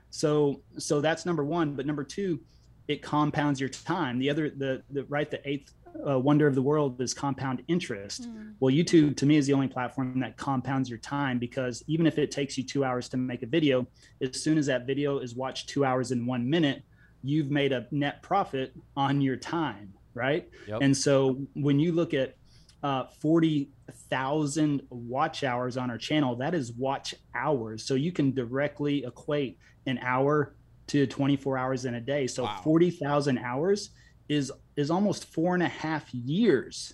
So, 0.10 0.62
so 0.78 1.02
that's 1.02 1.26
number 1.26 1.44
one. 1.44 1.76
But 1.76 1.86
number 1.86 2.04
two, 2.06 2.40
it 2.88 3.02
compounds 3.02 3.60
your 3.60 3.70
time. 3.70 4.20
The 4.20 4.30
other, 4.30 4.50
the, 4.50 4.84
the 4.92 5.04
right, 5.06 5.30
the 5.30 5.48
eighth 5.48 5.74
uh, 6.08 6.20
wonder 6.20 6.48
of 6.48 6.56
the 6.56 6.62
world 6.62 7.02
is 7.02 7.14
compound 7.14 7.64
interest. 7.68 8.30
Mm. 8.30 8.54
Well, 8.60 8.74
YouTube 8.74 9.16
to 9.18 9.26
me 9.26 9.38
is 9.38 9.48
the 9.48 9.54
only 9.54 9.68
platform 9.68 10.20
that 10.20 10.38
compounds 10.38 10.90
your 10.90 11.00
time 11.00 11.40
because 11.40 11.84
even 11.88 12.06
if 12.06 12.18
it 12.18 12.32
takes 12.32 12.58
you 12.58 12.64
two 12.64 12.84
hours 12.84 13.10
to 13.10 13.18
make 13.18 13.44
a 13.44 13.48
video, 13.48 13.88
as 14.22 14.42
soon 14.42 14.58
as 14.58 14.66
that 14.68 14.86
video 14.86 15.20
is 15.20 15.36
watched 15.36 15.70
two 15.70 15.86
hours 15.86 16.12
in 16.12 16.26
one 16.26 16.50
minute, 16.50 16.84
you've 17.24 17.50
made 17.50 17.72
a 17.72 17.88
net 17.92 18.22
profit 18.22 18.74
on 18.96 19.22
your 19.22 19.36
time, 19.36 19.94
right? 20.14 20.48
Yep. 20.68 20.80
And 20.82 20.96
so 20.96 21.42
when 21.54 21.80
you 21.80 21.92
look 21.92 22.14
at 22.14 22.36
uh, 22.84 23.06
40,000 23.20 24.82
watch 24.90 25.44
hours 25.44 25.78
on 25.78 25.90
our 25.90 25.98
channel, 25.98 26.36
that 26.36 26.54
is 26.54 26.72
watch 26.74 27.16
hours. 27.34 27.84
So 27.84 27.96
you 27.96 28.12
can 28.12 28.32
directly 28.32 29.04
equate 29.06 29.58
an 29.88 29.98
hour 30.00 30.56
to 30.88 31.08
24 31.08 31.58
hours 31.58 31.86
in 31.86 31.96
a 31.96 32.02
day. 32.02 32.28
So 32.28 32.44
wow. 32.44 32.60
40,000 32.64 33.38
hours 33.40 33.90
is 34.30 34.52
is 34.76 34.92
almost 34.92 35.26
four 35.26 35.54
and 35.54 35.64
a 35.64 35.68
half 35.68 36.14
years. 36.14 36.94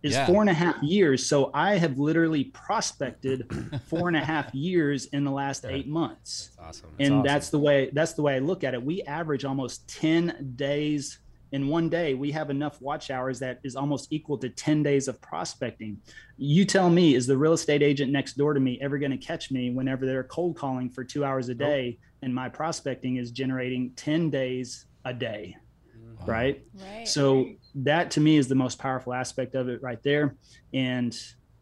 Is 0.00 0.12
yeah. 0.12 0.26
four 0.26 0.42
and 0.42 0.48
a 0.48 0.54
half 0.54 0.80
years. 0.80 1.26
So 1.26 1.50
I 1.52 1.76
have 1.76 1.98
literally 1.98 2.44
prospected 2.44 3.50
four 3.86 4.06
and 4.06 4.16
a 4.16 4.24
half 4.24 4.54
years 4.54 5.06
in 5.06 5.24
the 5.24 5.30
last 5.30 5.64
yeah. 5.64 5.70
eight 5.70 5.88
months. 5.88 6.50
That's 6.56 6.68
awesome. 6.68 6.90
That's 6.90 7.08
and 7.08 7.14
awesome. 7.14 7.26
that's 7.26 7.50
the 7.50 7.58
way 7.58 7.90
that's 7.92 8.12
the 8.12 8.22
way 8.22 8.36
I 8.36 8.38
look 8.38 8.62
at 8.62 8.74
it. 8.74 8.82
We 8.82 9.02
average 9.02 9.44
almost 9.44 9.88
10 9.88 10.52
days 10.54 11.18
in 11.52 11.68
one 11.68 11.88
day 11.88 12.14
we 12.14 12.30
have 12.30 12.50
enough 12.50 12.80
watch 12.80 13.10
hours 13.10 13.38
that 13.38 13.58
is 13.62 13.76
almost 13.76 14.12
equal 14.12 14.36
to 14.38 14.48
10 14.48 14.82
days 14.82 15.08
of 15.08 15.20
prospecting 15.20 15.96
you 16.36 16.64
tell 16.64 16.90
me 16.90 17.14
is 17.14 17.26
the 17.26 17.36
real 17.36 17.52
estate 17.52 17.82
agent 17.82 18.12
next 18.12 18.36
door 18.36 18.54
to 18.54 18.60
me 18.60 18.78
ever 18.80 18.98
going 18.98 19.10
to 19.10 19.16
catch 19.16 19.50
me 19.50 19.70
whenever 19.70 20.06
they're 20.06 20.24
cold 20.24 20.56
calling 20.56 20.90
for 20.90 21.04
two 21.04 21.24
hours 21.24 21.48
a 21.48 21.54
day 21.54 21.90
nope. 21.90 22.08
and 22.22 22.34
my 22.34 22.48
prospecting 22.48 23.16
is 23.16 23.30
generating 23.30 23.90
10 23.96 24.30
days 24.30 24.86
a 25.04 25.14
day 25.14 25.56
mm-hmm. 25.96 26.30
right? 26.30 26.62
right 26.74 27.08
so 27.08 27.48
that 27.74 28.10
to 28.10 28.20
me 28.20 28.36
is 28.36 28.48
the 28.48 28.54
most 28.54 28.78
powerful 28.78 29.12
aspect 29.12 29.54
of 29.54 29.68
it 29.68 29.82
right 29.82 30.02
there 30.02 30.36
and 30.72 31.18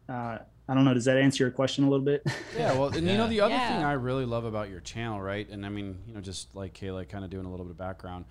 uh, 0.09 0.37
I 0.69 0.73
don't 0.73 0.83
know. 0.83 0.93
Does 0.93 1.05
that 1.05 1.17
answer 1.17 1.45
your 1.45 1.51
question 1.51 1.85
a 1.85 1.89
little 1.89 2.05
bit? 2.05 2.23
Yeah. 2.57 2.73
Well, 2.73 2.87
and 2.87 3.05
yeah. 3.05 3.11
you 3.13 3.17
know, 3.17 3.27
the 3.27 3.41
other 3.41 3.53
yeah. 3.53 3.69
thing 3.69 3.85
I 3.85 3.93
really 3.93 4.25
love 4.25 4.43
about 4.43 4.69
your 4.69 4.81
channel, 4.81 5.21
right? 5.21 5.47
And 5.49 5.65
I 5.65 5.69
mean, 5.69 5.97
you 6.07 6.13
know, 6.13 6.21
just 6.21 6.55
like 6.55 6.73
Kayla 6.73 7.07
kind 7.07 7.23
of 7.23 7.29
doing 7.29 7.45
a 7.45 7.49
little 7.49 7.65
bit 7.65 7.71
of 7.71 7.77
background, 7.77 8.25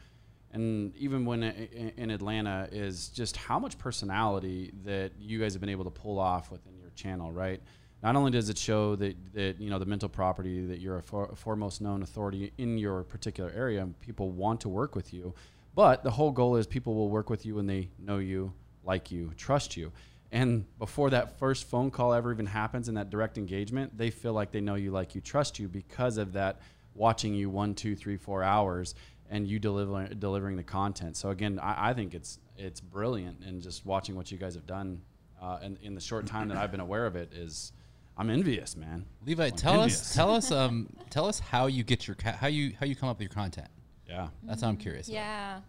and 0.53 0.97
even 0.97 1.25
when 1.25 1.43
in 1.43 2.11
Atlanta 2.11 2.69
is 2.73 3.09
just 3.09 3.37
how 3.37 3.59
much 3.59 3.79
personality 3.79 4.73
that 4.85 5.13
you 5.19 5.39
guys 5.39 5.53
have 5.53 5.61
been 5.61 5.71
able 5.71 5.85
to 5.85 5.91
pull 5.91 6.19
off 6.19 6.51
within 6.51 6.79
your 6.79 6.91
channel, 6.91 7.33
right? 7.33 7.61
Not 8.03 8.17
only 8.17 8.31
does 8.31 8.49
it 8.49 8.59
show 8.59 8.95
that, 8.97 9.17
that 9.35 9.61
you 9.61 9.71
know 9.71 9.79
the 9.79 9.87
mental 9.87 10.09
property 10.09 10.65
that 10.67 10.81
you're 10.81 10.99
a, 10.99 11.03
for, 11.03 11.31
a 11.33 11.37
foremost 11.37 11.81
known 11.81 12.03
authority 12.03 12.53
in 12.59 12.79
your 12.79 13.03
particular 13.05 13.53
area, 13.55 13.83
and 13.83 13.99
people 14.01 14.31
want 14.31 14.61
to 14.63 14.69
work 14.69 14.95
with 14.95 15.13
you, 15.13 15.35
but 15.75 16.03
the 16.03 16.11
whole 16.11 16.31
goal 16.31 16.57
is 16.57 16.67
people 16.67 16.95
will 16.95 17.11
work 17.11 17.29
with 17.29 17.45
you 17.45 17.57
when 17.57 17.67
they 17.67 17.91
know 17.99 18.19
you, 18.19 18.53
like 18.85 19.11
you, 19.11 19.33
trust 19.37 19.77
you. 19.77 19.93
And 20.33 20.67
before 20.79 21.11
that 21.11 21.39
first 21.39 21.65
phone 21.65 21.91
call 21.91 22.13
ever 22.13 22.33
even 22.33 22.47
happens 22.47 22.89
in 22.89 22.95
that 22.97 23.11
direct 23.11 23.39
engagement, 23.39 23.97
they 23.97 24.11
feel 24.11 24.33
like 24.33 24.53
they 24.53 24.61
know 24.61 24.75
you, 24.75 24.91
like 24.91 25.15
you, 25.15 25.21
trust 25.21 25.59
you 25.59 25.69
because 25.69 26.19
of 26.19 26.33
that 26.33 26.61
watching 26.95 27.35
you 27.35 27.51
one, 27.51 27.75
two, 27.75 27.95
three, 27.95 28.17
four 28.17 28.43
hours 28.43 28.95
and 29.31 29.47
you 29.47 29.59
deliver 29.59 30.07
delivering 30.15 30.57
the 30.57 30.63
content. 30.63 31.17
So 31.17 31.31
again, 31.31 31.59
I, 31.59 31.91
I 31.91 31.95
think 31.95 32.15
it's 32.15 32.39
it's 32.57 32.81
brilliant, 32.81 33.45
and 33.45 33.63
just 33.63 33.85
watching 33.85 34.17
what 34.17 34.31
you 34.31 34.39
guys 34.39 34.55
have 34.55 34.67
done, 34.67 35.03
uh, 35.41 35.59
and 35.63 35.79
in 35.83 35.95
the 35.95 36.01
short 36.01 36.27
time 36.35 36.49
that 36.49 36.57
I've 36.57 36.71
been 36.71 36.81
aware 36.81 37.07
of 37.07 37.17
it 37.17 37.33
is. 37.33 37.73
I'm 38.19 38.31
envious, 38.31 38.79
man. 38.79 39.05
Levi, 39.27 39.45
I'm 39.45 39.51
tell 39.51 39.75
envious. 39.75 40.01
us, 40.01 40.15
tell 40.15 40.35
us, 40.35 40.51
um, 40.65 40.89
tell 41.11 41.27
us 41.27 41.39
how 41.39 41.67
you 41.67 41.85
get 41.85 42.09
your 42.09 42.17
how 42.25 42.47
you 42.47 42.73
how 42.81 42.87
you 42.87 42.97
come 42.97 43.11
up 43.11 43.19
with 43.19 43.25
your 43.25 43.35
content. 43.35 43.69
Yeah, 44.09 44.29
that's 44.43 44.63
what 44.63 44.69
I'm 44.69 44.79
curious. 44.79 45.07
Yeah. 45.07 45.61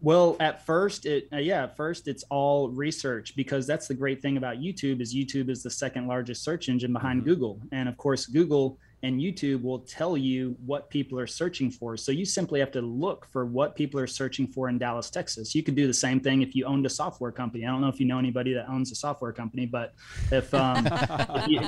Well, 0.00 0.36
at 0.38 0.66
first, 0.66 1.06
it 1.06 1.28
uh, 1.32 1.38
yeah, 1.38 1.64
at 1.64 1.76
first 1.76 2.08
it's 2.08 2.24
all 2.30 2.68
research 2.68 3.34
because 3.36 3.66
that's 3.66 3.88
the 3.88 3.94
great 3.94 4.20
thing 4.20 4.36
about 4.36 4.58
YouTube 4.58 5.00
is 5.00 5.14
YouTube 5.14 5.48
is 5.48 5.62
the 5.62 5.70
second 5.70 6.06
largest 6.06 6.44
search 6.44 6.68
engine 6.68 6.92
behind 6.92 7.22
mm-hmm. 7.22 7.30
Google, 7.30 7.60
and 7.72 7.88
of 7.88 7.96
course, 7.96 8.26
Google 8.26 8.78
and 9.04 9.20
YouTube 9.20 9.62
will 9.62 9.80
tell 9.80 10.16
you 10.16 10.56
what 10.64 10.88
people 10.88 11.18
are 11.18 11.26
searching 11.26 11.70
for. 11.70 11.94
So 11.94 12.10
you 12.10 12.24
simply 12.24 12.58
have 12.58 12.72
to 12.72 12.80
look 12.80 13.28
for 13.30 13.44
what 13.44 13.76
people 13.76 14.00
are 14.00 14.06
searching 14.06 14.46
for 14.46 14.70
in 14.70 14.78
Dallas, 14.78 15.10
Texas. 15.10 15.54
You 15.54 15.62
could 15.62 15.74
do 15.74 15.86
the 15.86 15.92
same 15.92 16.20
thing 16.20 16.40
if 16.40 16.54
you 16.54 16.64
owned 16.64 16.86
a 16.86 16.88
software 16.88 17.30
company. 17.30 17.66
I 17.66 17.70
don't 17.70 17.82
know 17.82 17.88
if 17.88 18.00
you 18.00 18.06
know 18.06 18.18
anybody 18.18 18.54
that 18.54 18.66
owns 18.66 18.90
a 18.92 18.94
software 18.94 19.30
company, 19.30 19.66
but 19.66 19.92
if 20.32 20.54
um, 20.54 20.88
if, 20.90 21.48
you, 21.48 21.60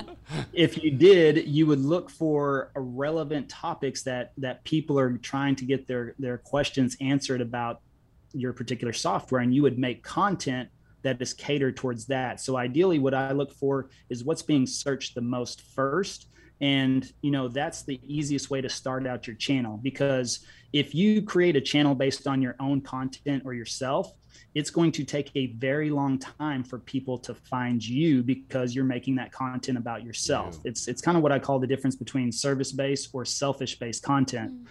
if 0.55 0.83
you 0.83 0.91
did, 0.91 1.47
you 1.47 1.67
would 1.67 1.81
look 1.81 2.09
for 2.09 2.71
relevant 2.75 3.51
topics 3.51 4.03
that 4.05 4.33
that 4.39 4.65
people 4.65 4.99
are 4.99 5.19
trying 5.19 5.57
to 5.57 5.67
get 5.67 5.87
their 5.87 6.15
their 6.19 6.39
questions 6.39 6.97
answered 7.03 7.43
about 7.43 7.83
your 8.33 8.55
particular 8.55 8.95
software 8.95 9.43
and 9.43 9.55
you 9.55 9.63
would 9.63 9.79
make 9.79 10.03
content 10.03 10.71
that 11.03 11.21
is 11.21 11.35
catered 11.35 11.77
towards 11.77 12.07
that. 12.07 12.41
So 12.41 12.57
ideally 12.57 12.99
what 12.99 13.13
I 13.13 13.33
look 13.33 13.53
for 13.53 13.91
is 14.09 14.25
what's 14.25 14.43
being 14.43 14.67
searched 14.67 15.15
the 15.15 15.21
most 15.21 15.61
first 15.75 16.29
and 16.61 17.13
you 17.21 17.31
know 17.31 17.49
that's 17.49 17.83
the 17.83 18.01
easiest 18.07 18.51
way 18.51 18.61
to 18.61 18.69
start 18.69 19.07
out 19.07 19.27
your 19.27 19.37
channel 19.37 19.79
because 19.83 20.41
if 20.73 20.95
you 20.95 21.23
create 21.23 21.55
a 21.55 21.61
channel 21.61 21.95
based 21.95 22.27
on 22.27 22.41
your 22.41 22.57
own 22.61 22.81
content 22.81 23.43
or 23.45 23.53
yourself 23.53 24.13
it's 24.55 24.71
going 24.71 24.91
to 24.91 25.05
take 25.05 25.31
a 25.35 25.49
very 25.59 25.91
long 25.91 26.19
time 26.19 26.65
for 26.65 26.79
people 26.79 27.19
to 27.19 27.35
find 27.35 27.87
you 27.87 28.23
because 28.23 28.75
you're 28.75 28.85
making 28.85 29.15
that 29.15 29.31
content 29.33 29.77
about 29.77 30.03
yourself 30.03 30.55
yeah. 30.57 30.71
it's 30.71 30.89
it's 30.89 31.03
kind 31.03 31.17
of 31.17 31.23
what 31.23 31.33
i 31.33 31.39
call 31.39 31.59
the 31.59 31.67
difference 31.67 31.97
between 31.97 32.33
service 32.33 32.73
based 32.73 33.11
or 33.13 33.25
selfish 33.25 33.79
based 33.79 34.03
content 34.03 34.53
mm-hmm. 34.53 34.67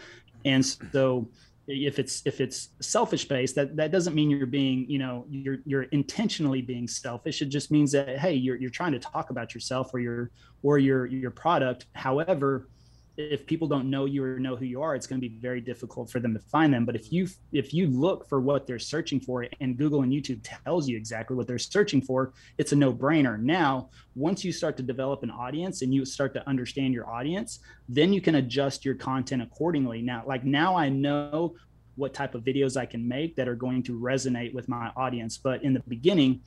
and 0.45 0.65
so 0.65 1.27
if 1.67 1.97
it's 1.99 2.21
if 2.25 2.41
it's 2.41 2.69
selfish 2.79 3.27
based 3.27 3.55
that 3.55 3.75
that 3.75 3.91
doesn't 3.91 4.13
mean 4.13 4.29
you're 4.29 4.45
being 4.45 4.85
you 4.89 4.99
know 4.99 5.25
you're 5.29 5.57
you're 5.65 5.83
intentionally 5.83 6.61
being 6.61 6.87
selfish. 6.87 7.41
It 7.41 7.47
just 7.47 7.71
means 7.71 7.91
that 7.93 8.19
hey 8.19 8.33
you're 8.33 8.55
you're 8.55 8.69
trying 8.69 8.91
to 8.91 8.99
talk 8.99 9.29
about 9.29 9.53
yourself 9.53 9.93
or 9.93 9.99
your 9.99 10.31
or 10.63 10.77
your 10.77 11.05
your 11.05 11.31
product. 11.31 11.87
However 11.93 12.67
if 13.17 13.45
people 13.45 13.67
don't 13.67 13.89
know 13.89 14.05
you 14.05 14.23
or 14.23 14.39
know 14.39 14.55
who 14.55 14.65
you 14.65 14.81
are 14.81 14.95
it's 14.95 15.07
going 15.07 15.19
to 15.19 15.27
be 15.27 15.35
very 15.37 15.61
difficult 15.61 16.09
for 16.09 16.19
them 16.19 16.33
to 16.33 16.39
find 16.39 16.73
them 16.73 16.85
but 16.85 16.95
if 16.95 17.11
you 17.11 17.27
if 17.53 17.73
you 17.73 17.87
look 17.87 18.27
for 18.27 18.41
what 18.41 18.67
they're 18.67 18.79
searching 18.79 19.19
for 19.19 19.47
and 19.61 19.77
google 19.77 20.01
and 20.01 20.11
youtube 20.11 20.39
tells 20.43 20.87
you 20.87 20.97
exactly 20.97 21.35
what 21.35 21.47
they're 21.47 21.57
searching 21.57 22.01
for 22.01 22.33
it's 22.57 22.73
a 22.73 22.75
no-brainer 22.75 23.39
now 23.39 23.89
once 24.15 24.43
you 24.43 24.51
start 24.51 24.75
to 24.75 24.83
develop 24.83 25.23
an 25.23 25.31
audience 25.31 25.81
and 25.81 25.93
you 25.93 26.03
start 26.03 26.33
to 26.33 26.47
understand 26.47 26.93
your 26.93 27.09
audience 27.09 27.59
then 27.87 28.11
you 28.11 28.19
can 28.19 28.35
adjust 28.35 28.83
your 28.83 28.95
content 28.95 29.41
accordingly 29.41 30.01
now 30.01 30.21
like 30.25 30.43
now 30.43 30.75
i 30.75 30.89
know 30.89 31.55
what 31.95 32.13
type 32.13 32.35
of 32.35 32.43
videos 32.43 32.75
i 32.75 32.85
can 32.85 33.07
make 33.07 33.35
that 33.35 33.47
are 33.47 33.55
going 33.55 33.81
to 33.81 33.97
resonate 33.97 34.53
with 34.53 34.67
my 34.67 34.91
audience 34.97 35.37
but 35.37 35.63
in 35.63 35.73
the 35.73 35.83
beginning 35.87 36.41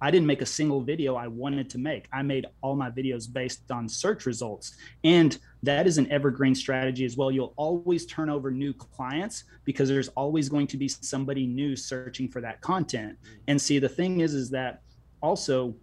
I 0.00 0.10
didn't 0.10 0.26
make 0.26 0.42
a 0.42 0.46
single 0.46 0.82
video 0.82 1.16
I 1.16 1.28
wanted 1.28 1.70
to 1.70 1.78
make. 1.78 2.08
I 2.12 2.20
made 2.20 2.44
all 2.60 2.76
my 2.76 2.90
videos 2.90 3.32
based 3.32 3.70
on 3.70 3.88
search 3.88 4.26
results. 4.26 4.76
And 5.02 5.38
that 5.64 5.86
is 5.86 5.98
an 5.98 6.10
evergreen 6.10 6.54
strategy 6.54 7.04
as 7.04 7.16
well. 7.16 7.30
You'll 7.30 7.54
always 7.56 8.06
turn 8.06 8.28
over 8.28 8.50
new 8.50 8.72
clients 8.72 9.44
because 9.64 9.88
there's 9.88 10.08
always 10.08 10.48
going 10.48 10.66
to 10.68 10.76
be 10.76 10.88
somebody 10.88 11.46
new 11.46 11.76
searching 11.76 12.28
for 12.28 12.40
that 12.40 12.60
content. 12.60 13.16
And 13.48 13.60
see, 13.60 13.78
the 13.78 13.88
thing 13.88 14.20
is, 14.20 14.34
is 14.34 14.50
that 14.50 14.82
also, 15.22 15.74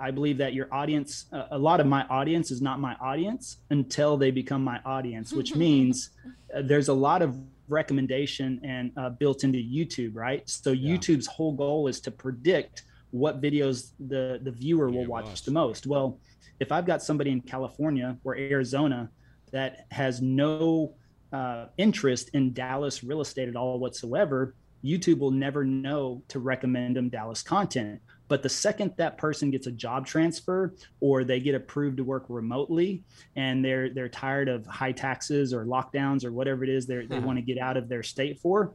I 0.00 0.10
believe 0.10 0.38
that 0.38 0.54
your 0.54 0.72
audience, 0.72 1.26
uh, 1.32 1.46
a 1.50 1.58
lot 1.58 1.80
of 1.80 1.86
my 1.86 2.04
audience 2.08 2.50
is 2.50 2.60
not 2.60 2.80
my 2.80 2.94
audience 2.94 3.58
until 3.70 4.16
they 4.16 4.30
become 4.30 4.62
my 4.62 4.80
audience, 4.84 5.32
which 5.32 5.54
means 5.66 6.10
uh, 6.54 6.62
there's 6.62 6.88
a 6.88 6.94
lot 6.94 7.22
of 7.22 7.38
recommendation 7.68 8.60
and 8.64 8.92
uh, 8.96 9.10
built 9.10 9.44
into 9.44 9.58
YouTube, 9.58 10.12
right? 10.14 10.48
So 10.48 10.72
yeah. 10.72 10.96
YouTube's 10.96 11.26
whole 11.26 11.52
goal 11.52 11.86
is 11.86 12.00
to 12.00 12.10
predict 12.10 12.82
what 13.12 13.40
videos 13.40 13.90
the 13.98 14.40
the 14.42 14.50
viewer 14.52 14.88
will 14.88 15.06
watch, 15.06 15.24
watch 15.24 15.42
the 15.42 15.50
most. 15.50 15.86
Well, 15.86 16.18
if 16.60 16.70
I've 16.70 16.86
got 16.86 17.02
somebody 17.02 17.30
in 17.30 17.40
California 17.40 18.16
or 18.22 18.36
Arizona 18.36 19.10
that 19.52 19.86
has 19.90 20.20
no 20.20 20.94
uh, 21.32 21.66
interest 21.76 22.30
in 22.34 22.52
Dallas 22.52 23.04
real 23.04 23.20
estate 23.20 23.48
at 23.48 23.56
all 23.56 23.78
whatsoever, 23.78 24.54
YouTube 24.84 25.18
will 25.18 25.30
never 25.30 25.64
know 25.64 26.22
to 26.28 26.38
recommend 26.38 26.96
them 26.96 27.08
Dallas 27.08 27.42
content. 27.42 28.00
But 28.28 28.42
the 28.42 28.48
second 28.48 28.92
that 28.96 29.18
person 29.18 29.50
gets 29.50 29.66
a 29.66 29.72
job 29.72 30.06
transfer 30.06 30.74
or 31.00 31.24
they 31.24 31.40
get 31.40 31.54
approved 31.54 31.96
to 31.96 32.04
work 32.04 32.26
remotely 32.28 33.02
and 33.34 33.64
they're 33.64 33.90
they're 33.90 34.08
tired 34.08 34.48
of 34.48 34.64
high 34.66 34.92
taxes 34.92 35.52
or 35.52 35.66
lockdowns 35.66 36.24
or 36.24 36.32
whatever 36.32 36.62
it 36.62 36.70
is 36.70 36.86
they 36.86 37.06
they 37.06 37.18
want 37.18 37.38
to 37.38 37.42
get 37.42 37.58
out 37.58 37.76
of 37.76 37.88
their 37.88 38.04
state 38.04 38.38
for, 38.38 38.74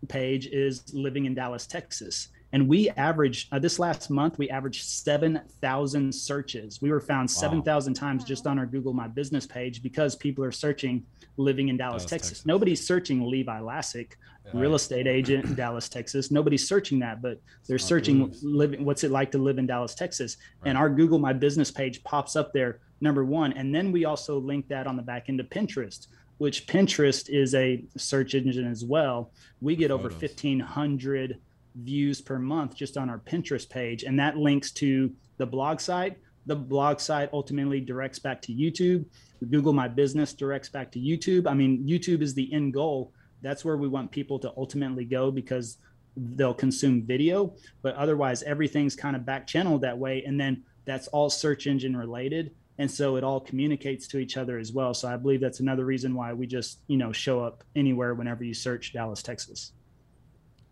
page 0.07 0.47
is 0.47 0.93
Living 0.93 1.25
in 1.25 1.33
Dallas, 1.33 1.65
Texas 1.65 2.29
and 2.55 2.69
we 2.69 2.89
averaged 2.91 3.49
uh, 3.51 3.59
this 3.59 3.79
last 3.79 4.09
month 4.09 4.37
we 4.37 4.49
averaged 4.49 4.83
7000 4.83 6.15
searches 6.15 6.81
we 6.81 6.89
were 6.89 7.01
found 7.01 7.29
wow. 7.29 7.41
7000 7.41 7.93
times 7.93 8.23
just 8.23 8.47
on 8.47 8.57
our 8.57 8.65
google 8.65 8.93
my 8.93 9.07
business 9.07 9.45
page 9.45 9.83
because 9.83 10.15
people 10.15 10.43
are 10.43 10.53
searching 10.53 11.05
living 11.35 11.67
in 11.67 11.75
dallas, 11.75 12.03
dallas 12.03 12.09
texas. 12.09 12.29
texas. 12.29 12.45
nobody's 12.45 12.85
searching 12.85 13.29
levi 13.29 13.59
lascsak 13.59 14.11
yeah. 14.11 14.15
Real 14.53 14.75
estate 14.75 15.07
agent 15.07 15.43
in 15.45 15.55
dallas 15.55 15.89
texas 15.89 16.31
nobody's 16.31 16.67
searching 16.67 16.99
that 16.99 17.21
but 17.21 17.41
they're 17.67 17.77
searching 17.77 18.33
living 18.43 18.85
what's 18.85 19.03
it 19.03 19.11
like 19.11 19.31
to 19.31 19.37
live 19.37 19.57
in 19.57 19.65
dallas 19.65 19.95
texas 19.95 20.37
right. 20.61 20.69
and 20.69 20.77
our 20.77 20.89
google 20.89 21.19
my 21.19 21.33
business 21.33 21.71
page 21.71 22.03
pops 22.03 22.35
up 22.35 22.53
there 22.53 22.79
number 23.01 23.25
one 23.25 23.53
and 23.53 23.73
then 23.73 23.91
we 23.91 24.05
also 24.05 24.39
link 24.39 24.67
that 24.67 24.87
on 24.87 24.95
the 24.95 25.01
back 25.01 25.25
end 25.29 25.39
of 25.39 25.49
pinterest 25.49 26.07
which 26.37 26.67
pinterest 26.67 27.29
is 27.29 27.55
a 27.55 27.83
search 27.97 28.35
engine 28.35 28.69
as 28.69 28.83
well 28.83 29.31
we 29.61 29.75
get 29.75 29.91
over 29.91 30.09
1500 30.09 31.39
views 31.75 32.21
per 32.21 32.39
month 32.39 32.75
just 32.75 32.97
on 32.97 33.09
our 33.09 33.19
Pinterest 33.19 33.69
page. 33.69 34.03
And 34.03 34.19
that 34.19 34.37
links 34.37 34.71
to 34.73 35.11
the 35.37 35.45
blog 35.45 35.79
site. 35.79 36.17
The 36.45 36.55
blog 36.55 36.99
site 36.99 37.29
ultimately 37.33 37.81
directs 37.81 38.19
back 38.19 38.41
to 38.43 38.53
YouTube. 38.53 39.05
Google 39.49 39.73
My 39.73 39.87
Business 39.87 40.33
directs 40.33 40.69
back 40.69 40.91
to 40.93 40.99
YouTube. 40.99 41.47
I 41.47 41.53
mean, 41.53 41.85
YouTube 41.85 42.21
is 42.21 42.33
the 42.33 42.51
end 42.53 42.73
goal. 42.73 43.11
That's 43.45 43.63
where 43.63 43.77
we 43.77 43.87
want 43.87 44.09
people 44.09 44.39
to 44.39 44.51
ultimately 44.57 45.05
go 45.05 45.29
because 45.29 45.77
they'll 46.17 46.53
consume 46.53 47.03
video. 47.03 47.53
But 47.83 47.93
otherwise, 47.95 48.41
everything's 48.41 48.95
kind 48.95 49.15
of 49.15 49.23
back 49.23 49.45
channeled 49.45 49.81
that 49.81 49.95
way. 49.95 50.23
And 50.25 50.39
then 50.39 50.63
that's 50.85 51.07
all 51.09 51.29
search 51.29 51.67
engine 51.67 51.95
related. 51.95 52.51
and 52.77 52.89
so 52.89 53.15
it 53.15 53.23
all 53.23 53.39
communicates 53.39 54.07
to 54.07 54.17
each 54.17 54.37
other 54.37 54.57
as 54.57 54.71
well 54.71 54.93
so 54.93 55.07
i 55.07 55.15
believe 55.15 55.39
that's 55.39 55.59
another 55.59 55.85
reason 55.85 56.13
why 56.13 56.33
we 56.33 56.45
just 56.45 56.79
you 56.87 56.97
know 56.97 57.11
show 57.11 57.39
up 57.39 57.63
anywhere 57.75 58.13
whenever 58.13 58.43
you 58.43 58.53
search 58.53 58.93
dallas 58.93 59.23
texas 59.23 59.71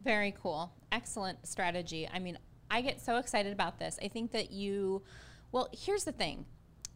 very 0.04 0.36
cool 0.42 0.74
excellent 0.92 1.46
strategy 1.48 2.10
i 2.14 2.20
mean 2.20 2.38
i 2.70 2.82
get 2.82 3.00
so 3.00 3.18
excited 3.18 3.54
about 3.54 3.80
this 3.80 3.98
i 4.04 4.08
think 4.08 4.32
that 4.32 4.52
you 4.52 5.02
well 5.52 5.70
here's 5.72 6.04
the 6.04 6.12
thing 6.12 6.46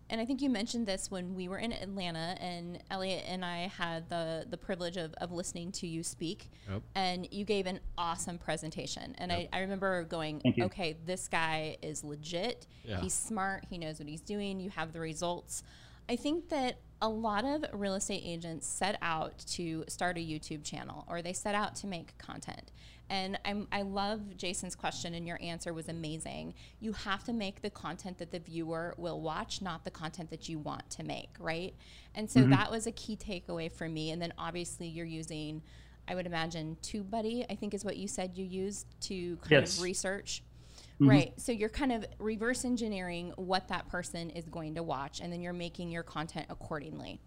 and 0.10 0.22
I 0.22 0.26
think 0.26 0.42
you 0.42 0.50
mentioned 0.50 0.86
this 0.86 1.12
when 1.12 1.36
we 1.36 1.48
were 1.48 1.58
in 1.58 1.74
Atlanta, 1.74 2.38
and 2.40 2.82
Elliot 2.90 3.24
and 3.28 3.44
I 3.44 3.68
had 3.68 4.10
the 4.10 4.46
the 4.50 4.58
privilege 4.58 4.98
of, 4.98 5.14
of 5.16 5.32
listening 5.32 5.72
to 5.74 5.88
you 5.88 6.04
speak, 6.04 6.50
yep. 6.70 6.82
and 6.96 7.28
you 7.32 7.46
gave 7.46 7.66
an 7.66 7.80
awesome 7.98 8.38
presentation. 8.38 9.16
And 9.18 9.32
yep. 9.32 9.50
I, 9.52 9.58
I 9.58 9.62
remember 9.62 10.04
going, 10.04 10.42
okay, 10.60 10.98
this 11.06 11.28
guy 11.28 11.78
is 11.82 12.04
legit. 12.04 12.68
Yeah. 12.84 13.02
He's 13.02 13.14
smart. 13.14 13.66
He 13.70 13.78
knows 13.78 14.00
what 14.00 14.08
he's 14.08 14.22
doing. 14.22 14.60
You 14.60 14.70
have 14.70 14.94
the 14.94 15.00
results. 15.00 15.64
I 16.10 16.16
think 16.16 16.50
that 16.50 16.80
a 17.02 17.10
lot 17.10 17.46
of 17.46 17.66
real 17.74 17.94
estate 17.94 18.24
agents 18.26 18.66
set 18.66 18.98
out 19.02 19.38
to 19.40 19.84
start 19.88 20.18
a 20.18 20.22
YouTube 20.22 20.64
channel 20.64 21.06
or 21.08 21.22
they 21.22 21.34
set 21.34 21.54
out 21.54 21.76
to 21.76 21.88
make 21.88 22.18
content. 22.18 22.72
And 23.10 23.40
I'm, 23.46 23.68
I 23.72 23.84
love 23.84 24.36
Jason's 24.36 24.76
question, 24.76 25.14
and 25.14 25.26
your 25.26 25.40
answer 25.42 25.74
was 25.74 25.88
amazing. 25.88 26.54
You 26.82 26.92
have 26.92 27.24
to 27.24 27.34
make 27.34 27.62
the 27.62 27.70
content 27.70 28.18
that 28.18 28.32
the 28.32 28.40
viewer 28.40 28.94
will 28.98 29.22
watch, 29.22 29.62
not 29.62 29.86
the 29.86 29.92
content 29.92 30.30
that 30.32 30.50
you 30.50 30.60
want 30.60 30.90
to 30.90 31.04
make, 31.04 31.30
right? 31.40 31.74
And 32.16 32.30
so 32.30 32.42
mm-hmm. 32.42 32.52
that 32.52 32.70
was 32.70 32.86
a 32.86 32.92
key 32.92 33.16
takeaway 33.16 33.72
for 33.72 33.88
me. 33.88 34.12
And 34.12 34.22
then 34.22 34.34
obviously, 34.38 34.88
you're 34.88 35.06
using, 35.06 35.62
I 36.06 36.16
would 36.16 36.26
imagine, 36.26 36.76
TubeBuddy, 36.84 37.46
I 37.50 37.56
think 37.56 37.74
is 37.74 37.86
what 37.86 37.96
you 37.96 38.10
said 38.10 38.32
you 38.36 38.44
used 38.44 38.88
to 39.04 39.38
kind 39.38 39.52
yes. 39.52 39.78
of 39.78 39.84
research. 39.84 40.44
Mm-hmm. 41.00 41.10
Right. 41.10 41.34
So 41.38 41.52
you're 41.52 41.70
kind 41.70 41.92
of 41.92 42.06
reverse 42.18 42.66
engineering 42.66 43.32
what 43.36 43.68
that 43.68 43.88
person 43.88 44.32
is 44.32 44.46
going 44.46 44.76
to 44.76 44.84
watch, 44.84 45.20
and 45.22 45.32
then 45.32 45.42
you're 45.42 45.54
making 45.54 45.92
your 45.92 46.04
content 46.04 46.48
accordingly 46.50 47.20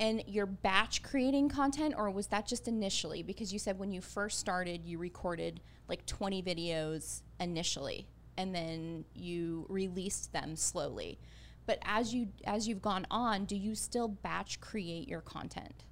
and 0.00 0.24
you're 0.26 0.46
batch 0.46 1.02
creating 1.02 1.48
content 1.48 1.94
or 1.96 2.10
was 2.10 2.26
that 2.28 2.46
just 2.46 2.66
initially 2.66 3.22
because 3.22 3.52
you 3.52 3.58
said 3.58 3.78
when 3.78 3.92
you 3.92 4.00
first 4.00 4.40
started 4.40 4.84
you 4.84 4.98
recorded 4.98 5.60
like 5.88 6.04
20 6.06 6.42
videos 6.42 7.20
initially 7.38 8.08
and 8.36 8.54
then 8.54 9.04
you 9.14 9.66
released 9.68 10.32
them 10.32 10.56
slowly 10.56 11.18
but 11.66 11.78
as 11.82 12.12
you 12.14 12.28
as 12.44 12.66
you've 12.66 12.82
gone 12.82 13.06
on 13.10 13.44
do 13.44 13.54
you 13.54 13.74
still 13.74 14.08
batch 14.08 14.60
create 14.60 15.06
your 15.06 15.20
content 15.20 15.84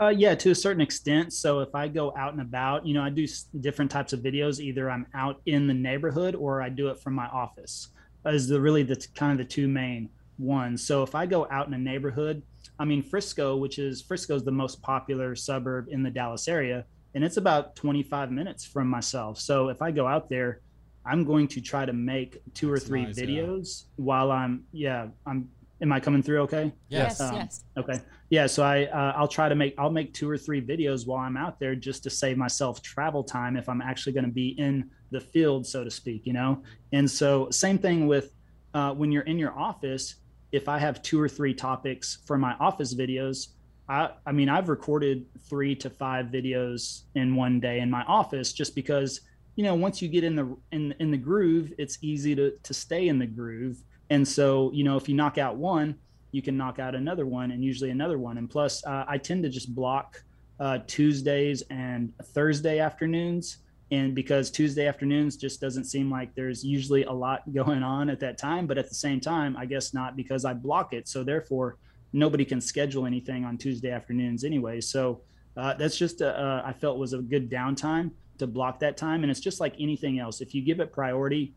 uh, 0.00 0.08
yeah, 0.08 0.34
to 0.34 0.50
a 0.50 0.54
certain 0.54 0.80
extent. 0.80 1.32
So 1.32 1.60
if 1.60 1.74
I 1.74 1.86
go 1.88 2.14
out 2.16 2.32
and 2.32 2.40
about, 2.40 2.86
you 2.86 2.94
know, 2.94 3.02
I 3.02 3.10
do 3.10 3.26
different 3.60 3.90
types 3.90 4.12
of 4.12 4.20
videos. 4.20 4.58
Either 4.58 4.90
I'm 4.90 5.06
out 5.14 5.40
in 5.46 5.66
the 5.66 5.74
neighborhood 5.74 6.34
or 6.34 6.62
I 6.62 6.70
do 6.70 6.88
it 6.88 6.98
from 6.98 7.14
my 7.14 7.26
office. 7.26 7.88
Is 8.24 8.48
the 8.48 8.60
really 8.60 8.82
the 8.82 9.06
kind 9.14 9.32
of 9.32 9.38
the 9.38 9.50
two 9.50 9.68
main 9.68 10.10
ones. 10.38 10.86
So 10.86 11.02
if 11.02 11.14
I 11.14 11.26
go 11.26 11.46
out 11.50 11.68
in 11.68 11.74
a 11.74 11.78
neighborhood, 11.78 12.42
I 12.78 12.84
mean, 12.84 13.02
Frisco, 13.02 13.56
which 13.56 13.78
is 13.78 14.00
Frisco 14.00 14.34
is 14.34 14.44
the 14.44 14.50
most 14.50 14.80
popular 14.82 15.36
suburb 15.36 15.88
in 15.90 16.02
the 16.02 16.10
Dallas 16.10 16.48
area, 16.48 16.84
and 17.14 17.22
it's 17.22 17.36
about 17.36 17.76
25 17.76 18.30
minutes 18.30 18.64
from 18.64 18.88
myself. 18.88 19.38
So 19.38 19.68
if 19.68 19.82
I 19.82 19.90
go 19.90 20.06
out 20.06 20.28
there, 20.28 20.60
I'm 21.04 21.24
going 21.24 21.48
to 21.48 21.60
try 21.60 21.84
to 21.84 21.92
make 21.92 22.42
two 22.54 22.70
That's 22.70 22.84
or 22.84 22.86
three 22.86 23.04
nice, 23.04 23.18
videos 23.18 23.84
yeah. 23.84 24.04
while 24.04 24.30
I'm, 24.30 24.64
yeah, 24.72 25.08
I'm, 25.26 25.48
am 25.82 25.92
I 25.92 26.00
coming 26.00 26.22
through 26.22 26.40
okay? 26.42 26.72
Yes, 26.88 27.20
um, 27.20 27.36
yes. 27.36 27.64
Okay. 27.76 28.00
Yeah. 28.28 28.46
So 28.46 28.62
I, 28.62 28.84
uh, 28.84 29.14
I'll 29.16 29.28
try 29.28 29.48
to 29.48 29.54
make, 29.54 29.74
I'll 29.78 29.90
make 29.90 30.12
two 30.14 30.28
or 30.28 30.36
three 30.36 30.60
videos 30.60 31.06
while 31.06 31.18
I'm 31.18 31.36
out 31.36 31.58
there 31.58 31.74
just 31.74 32.02
to 32.04 32.10
save 32.10 32.36
myself 32.36 32.82
travel 32.82 33.24
time 33.24 33.56
if 33.56 33.68
I'm 33.68 33.80
actually 33.80 34.12
going 34.12 34.26
to 34.26 34.30
be 34.30 34.50
in 34.58 34.90
the 35.10 35.20
field, 35.20 35.66
so 35.66 35.82
to 35.84 35.90
speak, 35.90 36.26
you 36.26 36.32
know? 36.32 36.62
And 36.92 37.10
so 37.10 37.50
same 37.50 37.78
thing 37.78 38.06
with, 38.06 38.32
uh, 38.74 38.92
when 38.92 39.10
you're 39.10 39.24
in 39.24 39.38
your 39.38 39.58
office, 39.58 40.16
if 40.52 40.68
I 40.68 40.78
have 40.78 41.02
two 41.02 41.20
or 41.20 41.28
three 41.28 41.54
topics 41.54 42.18
for 42.26 42.38
my 42.38 42.54
office 42.60 42.94
videos, 42.94 43.48
I, 43.88 44.10
I 44.24 44.32
mean, 44.32 44.48
I've 44.48 44.68
recorded 44.68 45.26
three 45.48 45.74
to 45.76 45.90
five 45.90 46.26
videos 46.26 47.02
in 47.16 47.34
one 47.34 47.58
day 47.58 47.80
in 47.80 47.90
my 47.90 48.02
office 48.04 48.52
just 48.52 48.76
because, 48.76 49.20
you 49.56 49.64
know, 49.64 49.74
once 49.74 50.00
you 50.00 50.08
get 50.08 50.22
in 50.22 50.36
the 50.36 50.56
in 50.70 50.94
in 51.00 51.10
the 51.10 51.16
groove, 51.16 51.72
it's 51.76 51.98
easy 52.00 52.36
to 52.36 52.52
to 52.62 52.72
stay 52.72 53.08
in 53.08 53.18
the 53.18 53.26
groove. 53.26 53.82
And 54.10 54.26
so, 54.26 54.70
you 54.72 54.84
know, 54.84 54.96
if 54.96 55.08
you 55.08 55.14
knock 55.14 55.38
out 55.38 55.56
one, 55.56 55.96
you 56.32 56.42
can 56.42 56.56
knock 56.56 56.78
out 56.78 56.94
another 56.94 57.26
one 57.26 57.52
and 57.52 57.64
usually 57.64 57.90
another 57.90 58.18
one. 58.18 58.38
And 58.38 58.50
plus, 58.50 58.84
uh, 58.84 59.04
I 59.08 59.18
tend 59.18 59.42
to 59.44 59.48
just 59.48 59.74
block 59.74 60.22
uh, 60.58 60.78
Tuesdays 60.86 61.62
and 61.70 62.12
Thursday 62.22 62.80
afternoons 62.80 63.58
and 63.92 64.14
because 64.14 64.50
Tuesday 64.50 64.86
afternoons 64.86 65.36
just 65.36 65.60
doesn't 65.60 65.84
seem 65.84 66.10
like 66.10 66.34
there's 66.34 66.64
usually 66.64 67.04
a 67.04 67.12
lot 67.12 67.52
going 67.52 67.82
on 67.82 68.08
at 68.10 68.20
that 68.20 68.38
time. 68.38 68.66
But 68.66 68.78
at 68.78 68.88
the 68.88 68.94
same 68.94 69.20
time, 69.20 69.56
I 69.56 69.66
guess 69.66 69.94
not 69.94 70.16
because 70.16 70.44
I 70.44 70.54
block 70.54 70.92
it. 70.92 71.08
So 71.08 71.24
therefore, 71.24 71.78
nobody 72.12 72.44
can 72.44 72.60
schedule 72.60 73.06
anything 73.06 73.44
on 73.44 73.56
Tuesday 73.56 73.90
afternoons 73.90 74.44
anyway. 74.44 74.80
So 74.80 75.22
uh, 75.56 75.74
that's 75.74 75.96
just 75.96 76.22
I 76.22 76.74
felt 76.80 76.98
was 76.98 77.12
a 77.12 77.18
good 77.18 77.50
downtime 77.50 78.10
to 78.38 78.46
block 78.46 78.80
that 78.80 78.96
time. 78.96 79.22
And 79.22 79.30
it's 79.30 79.40
just 79.40 79.60
like 79.60 79.74
anything 79.78 80.18
else. 80.18 80.40
If 80.40 80.54
you 80.54 80.62
give 80.62 80.80
it 80.80 80.92
priority 80.92 81.54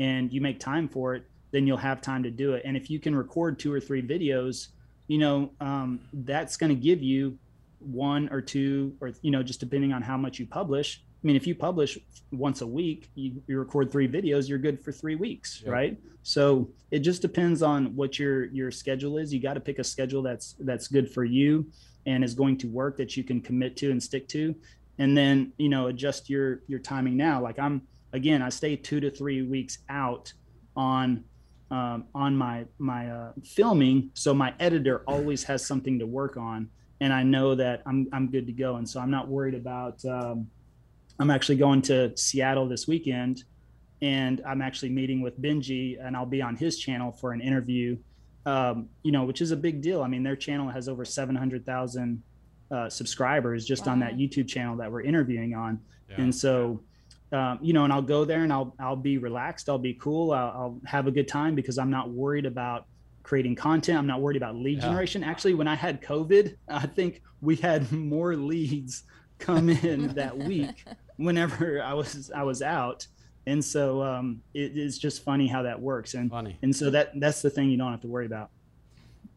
and 0.00 0.32
you 0.32 0.40
make 0.40 0.58
time 0.58 0.88
for 0.88 1.14
it, 1.14 1.24
then 1.54 1.68
you'll 1.68 1.76
have 1.76 2.00
time 2.00 2.24
to 2.24 2.32
do 2.32 2.54
it. 2.54 2.62
And 2.64 2.76
if 2.76 2.90
you 2.90 2.98
can 2.98 3.14
record 3.14 3.60
two 3.60 3.72
or 3.72 3.78
three 3.78 4.02
videos, 4.02 4.68
you 5.06 5.18
know, 5.18 5.52
um, 5.60 6.00
that's 6.12 6.56
going 6.56 6.70
to 6.70 6.74
give 6.74 7.00
you 7.00 7.38
one 7.78 8.28
or 8.30 8.40
two, 8.40 8.96
or, 9.00 9.12
you 9.22 9.30
know, 9.30 9.40
just 9.40 9.60
depending 9.60 9.92
on 9.92 10.02
how 10.02 10.16
much 10.16 10.40
you 10.40 10.46
publish, 10.46 11.04
I 11.22 11.26
mean, 11.26 11.36
if 11.36 11.46
you 11.46 11.54
publish 11.54 11.96
once 12.32 12.60
a 12.60 12.66
week, 12.66 13.08
you, 13.14 13.40
you 13.46 13.56
record 13.56 13.92
three 13.92 14.08
videos, 14.08 14.48
you're 14.48 14.58
good 14.58 14.84
for 14.84 14.90
three 14.90 15.14
weeks, 15.14 15.62
yep. 15.64 15.72
right? 15.72 15.98
So 16.24 16.70
it 16.90 16.98
just 16.98 17.22
depends 17.22 17.62
on 17.62 17.94
what 17.94 18.18
your 18.18 18.46
your 18.46 18.70
schedule 18.70 19.16
is. 19.16 19.32
You 19.32 19.40
got 19.40 19.54
to 19.54 19.60
pick 19.60 19.78
a 19.78 19.84
schedule 19.84 20.22
that's 20.22 20.54
that's 20.58 20.88
good 20.88 21.10
for 21.10 21.24
you 21.24 21.70
and 22.04 22.24
is 22.24 22.34
going 22.34 22.58
to 22.58 22.66
work 22.66 22.96
that 22.96 23.16
you 23.16 23.22
can 23.22 23.40
commit 23.40 23.76
to 23.78 23.90
and 23.90 24.02
stick 24.02 24.28
to, 24.28 24.54
and 24.98 25.16
then 25.16 25.52
you 25.56 25.68
know 25.68 25.86
adjust 25.86 26.28
your 26.28 26.60
your 26.66 26.78
timing 26.78 27.16
now. 27.16 27.40
Like 27.40 27.58
I'm 27.58 27.82
again, 28.12 28.42
I 28.42 28.50
stay 28.50 28.76
two 28.76 29.00
to 29.00 29.10
three 29.10 29.42
weeks 29.42 29.78
out 29.88 30.32
on 30.76 31.24
um, 31.74 32.04
on 32.14 32.36
my 32.36 32.66
my 32.78 33.10
uh, 33.10 33.32
filming, 33.42 34.10
so 34.14 34.32
my 34.32 34.54
editor 34.60 35.02
always 35.08 35.42
has 35.42 35.66
something 35.66 35.98
to 35.98 36.06
work 36.06 36.36
on, 36.36 36.68
and 37.00 37.12
I 37.12 37.24
know 37.24 37.56
that 37.56 37.82
I'm 37.84 38.06
I'm 38.12 38.30
good 38.30 38.46
to 38.46 38.52
go, 38.52 38.76
and 38.76 38.88
so 38.88 39.00
I'm 39.00 39.10
not 39.10 39.26
worried 39.26 39.56
about. 39.56 40.04
Um, 40.04 40.46
I'm 41.18 41.30
actually 41.30 41.56
going 41.56 41.82
to 41.82 42.16
Seattle 42.16 42.68
this 42.68 42.86
weekend, 42.86 43.42
and 44.02 44.40
I'm 44.46 44.62
actually 44.62 44.90
meeting 44.90 45.20
with 45.20 45.40
Benji, 45.42 45.96
and 46.00 46.16
I'll 46.16 46.26
be 46.26 46.40
on 46.40 46.54
his 46.54 46.78
channel 46.78 47.10
for 47.10 47.32
an 47.32 47.40
interview. 47.40 47.96
Um, 48.46 48.88
you 49.02 49.10
know, 49.10 49.24
which 49.24 49.40
is 49.40 49.50
a 49.50 49.56
big 49.56 49.80
deal. 49.80 50.02
I 50.02 50.06
mean, 50.06 50.22
their 50.22 50.36
channel 50.36 50.68
has 50.68 50.88
over 50.88 51.04
700,000 51.04 52.22
uh, 52.70 52.88
subscribers 52.88 53.64
just 53.64 53.86
wow. 53.86 53.92
on 53.92 54.00
that 54.00 54.16
YouTube 54.16 54.46
channel 54.46 54.76
that 54.76 54.92
we're 54.92 55.02
interviewing 55.02 55.54
on, 55.54 55.80
yeah. 56.08 56.20
and 56.20 56.32
so. 56.32 56.80
Um, 57.34 57.58
you 57.60 57.72
know, 57.72 57.82
and 57.82 57.92
I'll 57.92 58.00
go 58.00 58.24
there 58.24 58.44
and 58.44 58.52
I'll 58.52 58.74
I'll 58.78 58.94
be 58.94 59.18
relaxed. 59.18 59.68
I'll 59.68 59.76
be 59.76 59.94
cool. 59.94 60.30
I'll, 60.30 60.46
I'll, 60.46 60.80
have 60.86 61.08
a 61.08 61.10
good 61.10 61.26
time 61.26 61.56
because 61.56 61.78
I'm 61.78 61.90
not 61.90 62.10
worried 62.10 62.46
about 62.46 62.86
creating 63.24 63.56
content. 63.56 63.98
I'm 63.98 64.06
not 64.06 64.20
worried 64.20 64.36
about 64.36 64.54
lead 64.54 64.78
yeah. 64.78 64.84
generation. 64.84 65.24
Actually, 65.24 65.54
when 65.54 65.66
I 65.66 65.74
had 65.74 66.00
COVID, 66.00 66.56
I 66.68 66.86
think 66.86 67.22
we 67.40 67.56
had 67.56 67.90
more 67.92 68.36
leads 68.36 69.02
come 69.40 69.68
in 69.68 70.08
that 70.14 70.38
week 70.38 70.84
whenever 71.16 71.82
I 71.82 71.92
was 71.94 72.30
I 72.30 72.44
was 72.44 72.62
out. 72.62 73.06
And 73.46 73.62
so 73.62 74.02
um, 74.02 74.40
it 74.54 74.78
is 74.78 74.96
just 74.96 75.24
funny 75.24 75.48
how 75.48 75.62
that 75.62 75.78
works, 75.78 76.14
and 76.14 76.30
funny. 76.30 76.56
and 76.62 76.74
so 76.74 76.88
that 76.90 77.18
that's 77.18 77.42
the 77.42 77.50
thing 77.50 77.68
you 77.68 77.76
don't 77.76 77.90
have 77.90 78.00
to 78.02 78.08
worry 78.08 78.26
about. 78.26 78.50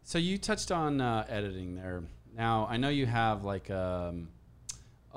So 0.04 0.18
you 0.18 0.38
touched 0.38 0.70
on 0.70 1.00
uh, 1.00 1.26
editing 1.28 1.74
there. 1.74 2.04
Now 2.36 2.68
I 2.70 2.76
know 2.76 2.90
you 2.90 3.06
have 3.06 3.42
like 3.42 3.70
um, 3.70 4.28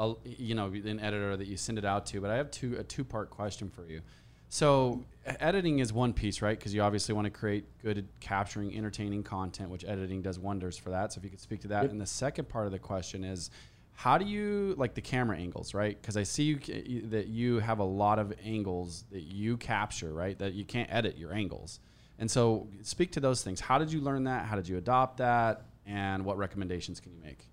a 0.02 0.16
you 0.26 0.56
know 0.56 0.68
an 0.68 1.00
editor 1.00 1.38
that 1.38 1.48
you 1.48 1.58
send 1.58 1.78
it 1.78 1.86
out 1.86 2.06
to, 2.08 2.22
but 2.22 2.30
I 2.30 2.36
have 2.36 2.52
two 2.52 2.76
a 2.78 2.84
two 2.84 3.04
part 3.04 3.30
question 3.30 3.70
for 3.70 3.86
you. 3.86 4.02
So 4.50 5.06
editing 5.26 5.80
is 5.80 5.94
one 5.94 6.12
piece, 6.12 6.42
right? 6.42 6.58
Because 6.58 6.74
you 6.74 6.82
obviously 6.82 7.16
want 7.16 7.26
to 7.26 7.32
create 7.32 7.64
good 7.82 8.06
capturing, 8.20 8.76
entertaining 8.76 9.24
content, 9.24 9.70
which 9.70 9.86
editing 9.86 10.22
does 10.22 10.38
wonders 10.38 10.78
for 10.78 10.90
that. 10.90 11.14
So 11.14 11.20
if 11.20 11.24
you 11.24 11.30
could 11.30 11.40
speak 11.40 11.62
to 11.62 11.70
that. 11.70 11.84
Yep. 11.84 11.92
And 11.92 12.02
the 12.02 12.06
second 12.06 12.50
part 12.50 12.66
of 12.66 12.74
the 12.74 12.80
question 12.80 13.24
is 13.24 13.50
how 13.94 14.18
do 14.18 14.26
you 14.26 14.74
like 14.78 14.96
the 14.96 15.02
camera 15.02 15.38
angles, 15.38 15.74
right? 15.74 16.00
Because 16.02 16.18
I 16.18 16.24
see 16.24 16.44
you, 16.44 17.02
that 17.10 17.28
you 17.28 17.60
have 17.60 17.80
a 17.80 17.84
lot 17.84 18.20
of 18.20 18.34
angles 18.44 19.06
that 19.12 19.22
you 19.22 19.58
capture, 19.58 20.12
right? 20.12 20.38
That 20.40 20.54
you 20.54 20.66
can't 20.66 20.92
edit 20.92 21.18
your 21.18 21.34
angles. 21.34 21.80
And 22.18 22.30
so, 22.30 22.68
speak 22.82 23.12
to 23.14 23.20
those 23.20 23.44
things. 23.44 23.60
How 23.60 23.78
did 23.78 23.92
you 23.92 24.02
learn 24.02 24.24
that? 24.26 24.46
How 24.46 24.56
did 24.56 24.68
you 24.68 24.78
adopt 24.78 25.18
that? 25.18 25.66
And 25.86 26.26
what 26.26 26.38
recommendations 26.38 27.00
can 27.00 27.14
you 27.14 27.20
make? 27.22 27.48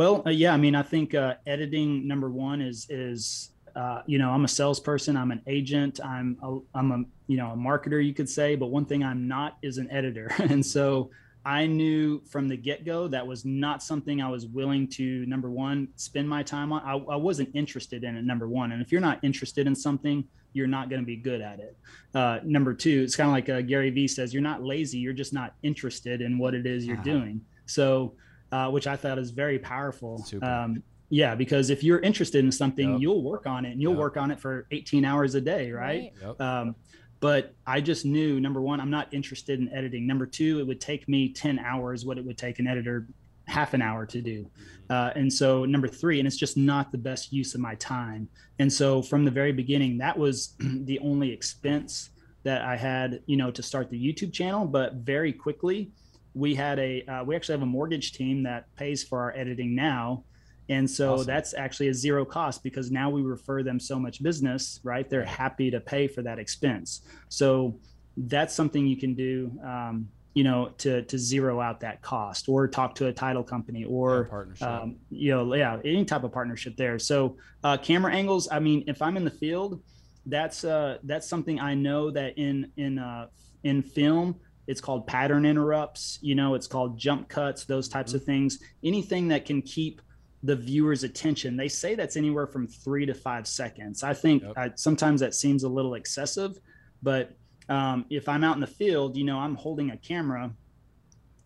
Well, 0.00 0.22
uh, 0.24 0.30
yeah, 0.30 0.54
I 0.54 0.56
mean, 0.56 0.74
I 0.74 0.82
think 0.82 1.14
uh, 1.14 1.34
editing 1.46 2.08
number 2.08 2.30
one 2.30 2.62
is 2.62 2.86
is 2.88 3.50
uh, 3.76 4.00
you 4.06 4.16
know 4.18 4.30
I'm 4.30 4.46
a 4.46 4.48
salesperson, 4.48 5.14
I'm 5.14 5.30
an 5.30 5.42
agent, 5.46 6.00
I'm 6.02 6.38
a, 6.42 6.58
I'm 6.74 6.90
a 6.92 7.04
you 7.26 7.36
know 7.36 7.50
a 7.50 7.54
marketer, 7.54 8.02
you 8.02 8.14
could 8.14 8.26
say. 8.26 8.56
But 8.56 8.68
one 8.68 8.86
thing 8.86 9.04
I'm 9.04 9.28
not 9.28 9.58
is 9.60 9.76
an 9.76 9.90
editor, 9.90 10.32
and 10.38 10.64
so 10.64 11.10
I 11.44 11.66
knew 11.66 12.22
from 12.24 12.48
the 12.48 12.56
get 12.56 12.86
go 12.86 13.08
that 13.08 13.26
was 13.26 13.44
not 13.44 13.82
something 13.82 14.22
I 14.22 14.28
was 14.30 14.46
willing 14.46 14.88
to, 14.88 15.26
number 15.26 15.50
one, 15.50 15.88
spend 15.96 16.26
my 16.26 16.42
time 16.44 16.72
on. 16.72 16.80
I, 16.80 16.92
I, 17.12 17.16
wasn't 17.16 17.50
interested 17.54 18.02
in 18.02 18.16
it, 18.16 18.24
number 18.24 18.48
one. 18.48 18.72
And 18.72 18.80
if 18.80 18.90
you're 18.90 19.02
not 19.02 19.22
interested 19.22 19.66
in 19.66 19.74
something, 19.74 20.24
you're 20.54 20.66
not 20.66 20.88
going 20.88 21.02
to 21.02 21.06
be 21.06 21.16
good 21.16 21.42
at 21.42 21.58
it. 21.58 21.76
Uh, 22.14 22.38
number 22.42 22.72
two, 22.72 23.02
it's 23.02 23.16
kind 23.16 23.28
of 23.28 23.32
like 23.32 23.50
uh, 23.50 23.60
Gary 23.60 23.90
Vee 23.90 24.08
says, 24.08 24.32
you're 24.32 24.42
not 24.42 24.62
lazy, 24.62 24.98
you're 24.98 25.12
just 25.12 25.34
not 25.34 25.54
interested 25.62 26.22
in 26.22 26.38
what 26.38 26.54
it 26.54 26.66
is 26.66 26.86
you're 26.86 26.96
uh-huh. 26.96 27.04
doing. 27.04 27.40
So, 27.66 28.14
uh, 28.52 28.70
which 28.70 28.86
I 28.86 28.96
thought 28.96 29.18
is 29.18 29.30
very 29.30 29.58
powerful. 29.58 30.24
Um, 30.42 30.82
yeah, 31.08 31.34
because 31.34 31.70
if 31.70 31.82
you're 31.82 31.98
interested 31.98 32.44
in 32.44 32.52
something, 32.52 32.92
yep. 32.92 33.00
you'll 33.00 33.22
work 33.22 33.46
on 33.46 33.64
it 33.64 33.72
and 33.72 33.82
you'll 33.82 33.92
yep. 33.92 34.00
work 34.00 34.16
on 34.16 34.30
it 34.30 34.40
for 34.40 34.66
18 34.70 35.04
hours 35.04 35.34
a 35.34 35.40
day, 35.40 35.72
right? 35.72 35.82
right. 35.82 36.12
Yep. 36.22 36.40
Um, 36.40 36.76
but 37.18 37.54
I 37.66 37.80
just 37.80 38.06
knew 38.06 38.40
number 38.40 38.60
one, 38.60 38.80
I'm 38.80 38.90
not 38.90 39.12
interested 39.12 39.60
in 39.60 39.68
editing. 39.72 40.06
Number 40.06 40.24
two, 40.24 40.60
it 40.60 40.66
would 40.66 40.80
take 40.80 41.08
me 41.08 41.32
10 41.32 41.58
hours 41.58 42.06
what 42.06 42.16
it 42.16 42.24
would 42.24 42.38
take 42.38 42.60
an 42.60 42.66
editor 42.66 43.06
half 43.46 43.74
an 43.74 43.82
hour 43.82 44.06
to 44.06 44.22
do. 44.22 44.44
Mm-hmm. 44.44 44.92
Uh, 44.92 45.10
and 45.16 45.32
so 45.32 45.64
number 45.64 45.88
three, 45.88 46.18
and 46.18 46.26
it's 46.26 46.36
just 46.36 46.56
not 46.56 46.92
the 46.92 46.98
best 46.98 47.32
use 47.32 47.54
of 47.54 47.60
my 47.60 47.74
time. 47.76 48.28
And 48.58 48.72
so 48.72 49.02
from 49.02 49.24
the 49.24 49.30
very 49.30 49.52
beginning, 49.52 49.98
that 49.98 50.16
was 50.16 50.54
the 50.60 50.98
only 51.00 51.30
expense 51.30 52.10
that 52.42 52.62
I 52.62 52.76
had, 52.76 53.20
you 53.26 53.36
know, 53.36 53.50
to 53.50 53.62
start 53.62 53.90
the 53.90 53.98
YouTube 53.98 54.32
channel. 54.32 54.66
But 54.66 54.94
very 54.94 55.32
quickly, 55.32 55.90
we 56.34 56.54
had 56.54 56.78
a 56.78 57.02
uh, 57.04 57.24
we 57.24 57.34
actually 57.34 57.54
have 57.54 57.62
a 57.62 57.66
mortgage 57.66 58.12
team 58.12 58.42
that 58.44 58.64
pays 58.76 59.02
for 59.02 59.20
our 59.20 59.36
editing 59.36 59.74
now 59.74 60.24
and 60.70 60.88
so 60.88 61.14
awesome. 61.14 61.26
that's 61.26 61.52
actually 61.52 61.88
a 61.88 61.94
zero 61.94 62.24
cost 62.24 62.62
because 62.62 62.92
now 62.92 63.10
we 63.10 63.22
refer 63.22 63.64
them 63.64 63.80
so 63.80 63.98
much 63.98 64.22
business, 64.22 64.78
right? 64.84 65.10
They're 65.10 65.24
happy 65.24 65.68
to 65.68 65.80
pay 65.80 66.06
for 66.06 66.22
that 66.22 66.38
expense. 66.38 67.02
So 67.28 67.80
that's 68.16 68.54
something 68.54 68.86
you 68.86 68.96
can 68.96 69.14
do, 69.14 69.50
um, 69.64 70.08
you 70.32 70.44
know, 70.44 70.72
to 70.78 71.02
to 71.02 71.18
zero 71.18 71.60
out 71.60 71.80
that 71.80 72.02
cost, 72.02 72.48
or 72.48 72.68
talk 72.68 72.94
to 72.96 73.08
a 73.08 73.12
title 73.12 73.42
company, 73.42 73.82
or 73.82 74.26
partnership. 74.26 74.68
Um, 74.68 74.96
you 75.10 75.32
know, 75.32 75.54
yeah, 75.54 75.80
any 75.84 76.04
type 76.04 76.22
of 76.22 76.30
partnership 76.30 76.76
there. 76.76 77.00
So 77.00 77.36
uh, 77.64 77.76
camera 77.76 78.14
angles. 78.14 78.48
I 78.50 78.60
mean, 78.60 78.84
if 78.86 79.02
I'm 79.02 79.16
in 79.16 79.24
the 79.24 79.30
field, 79.30 79.82
that's 80.26 80.62
uh, 80.62 80.98
that's 81.02 81.28
something 81.28 81.58
I 81.58 81.74
know 81.74 82.12
that 82.12 82.38
in 82.38 82.70
in 82.76 83.00
uh, 83.00 83.26
in 83.64 83.82
film 83.82 84.36
it's 84.70 84.80
called 84.80 85.06
pattern 85.06 85.44
interrupts 85.44 86.18
you 86.22 86.34
know 86.34 86.54
it's 86.54 86.66
called 86.66 86.96
jump 86.96 87.28
cuts 87.28 87.64
those 87.64 87.88
types 87.88 88.12
mm-hmm. 88.12 88.18
of 88.18 88.24
things 88.24 88.58
anything 88.82 89.28
that 89.28 89.44
can 89.44 89.60
keep 89.60 90.00
the 90.42 90.56
viewer's 90.56 91.04
attention. 91.04 91.56
They 91.56 91.68
say 91.68 91.94
that's 91.94 92.16
anywhere 92.16 92.46
from 92.46 92.66
three 92.66 93.06
to 93.06 93.14
five 93.14 93.46
seconds. 93.46 94.02
I 94.02 94.14
think 94.14 94.42
yep. 94.42 94.52
I, 94.56 94.72
sometimes 94.74 95.20
that 95.20 95.34
seems 95.34 95.64
a 95.64 95.68
little 95.68 95.94
excessive, 95.94 96.58
but 97.02 97.32
um, 97.68 98.06
if 98.10 98.28
I'm 98.28 98.42
out 98.42 98.56
in 98.56 98.60
the 98.60 98.66
field, 98.66 99.16
you 99.16 99.24
know, 99.24 99.38
I'm 99.38 99.54
holding 99.54 99.90
a 99.90 99.96
camera 99.96 100.50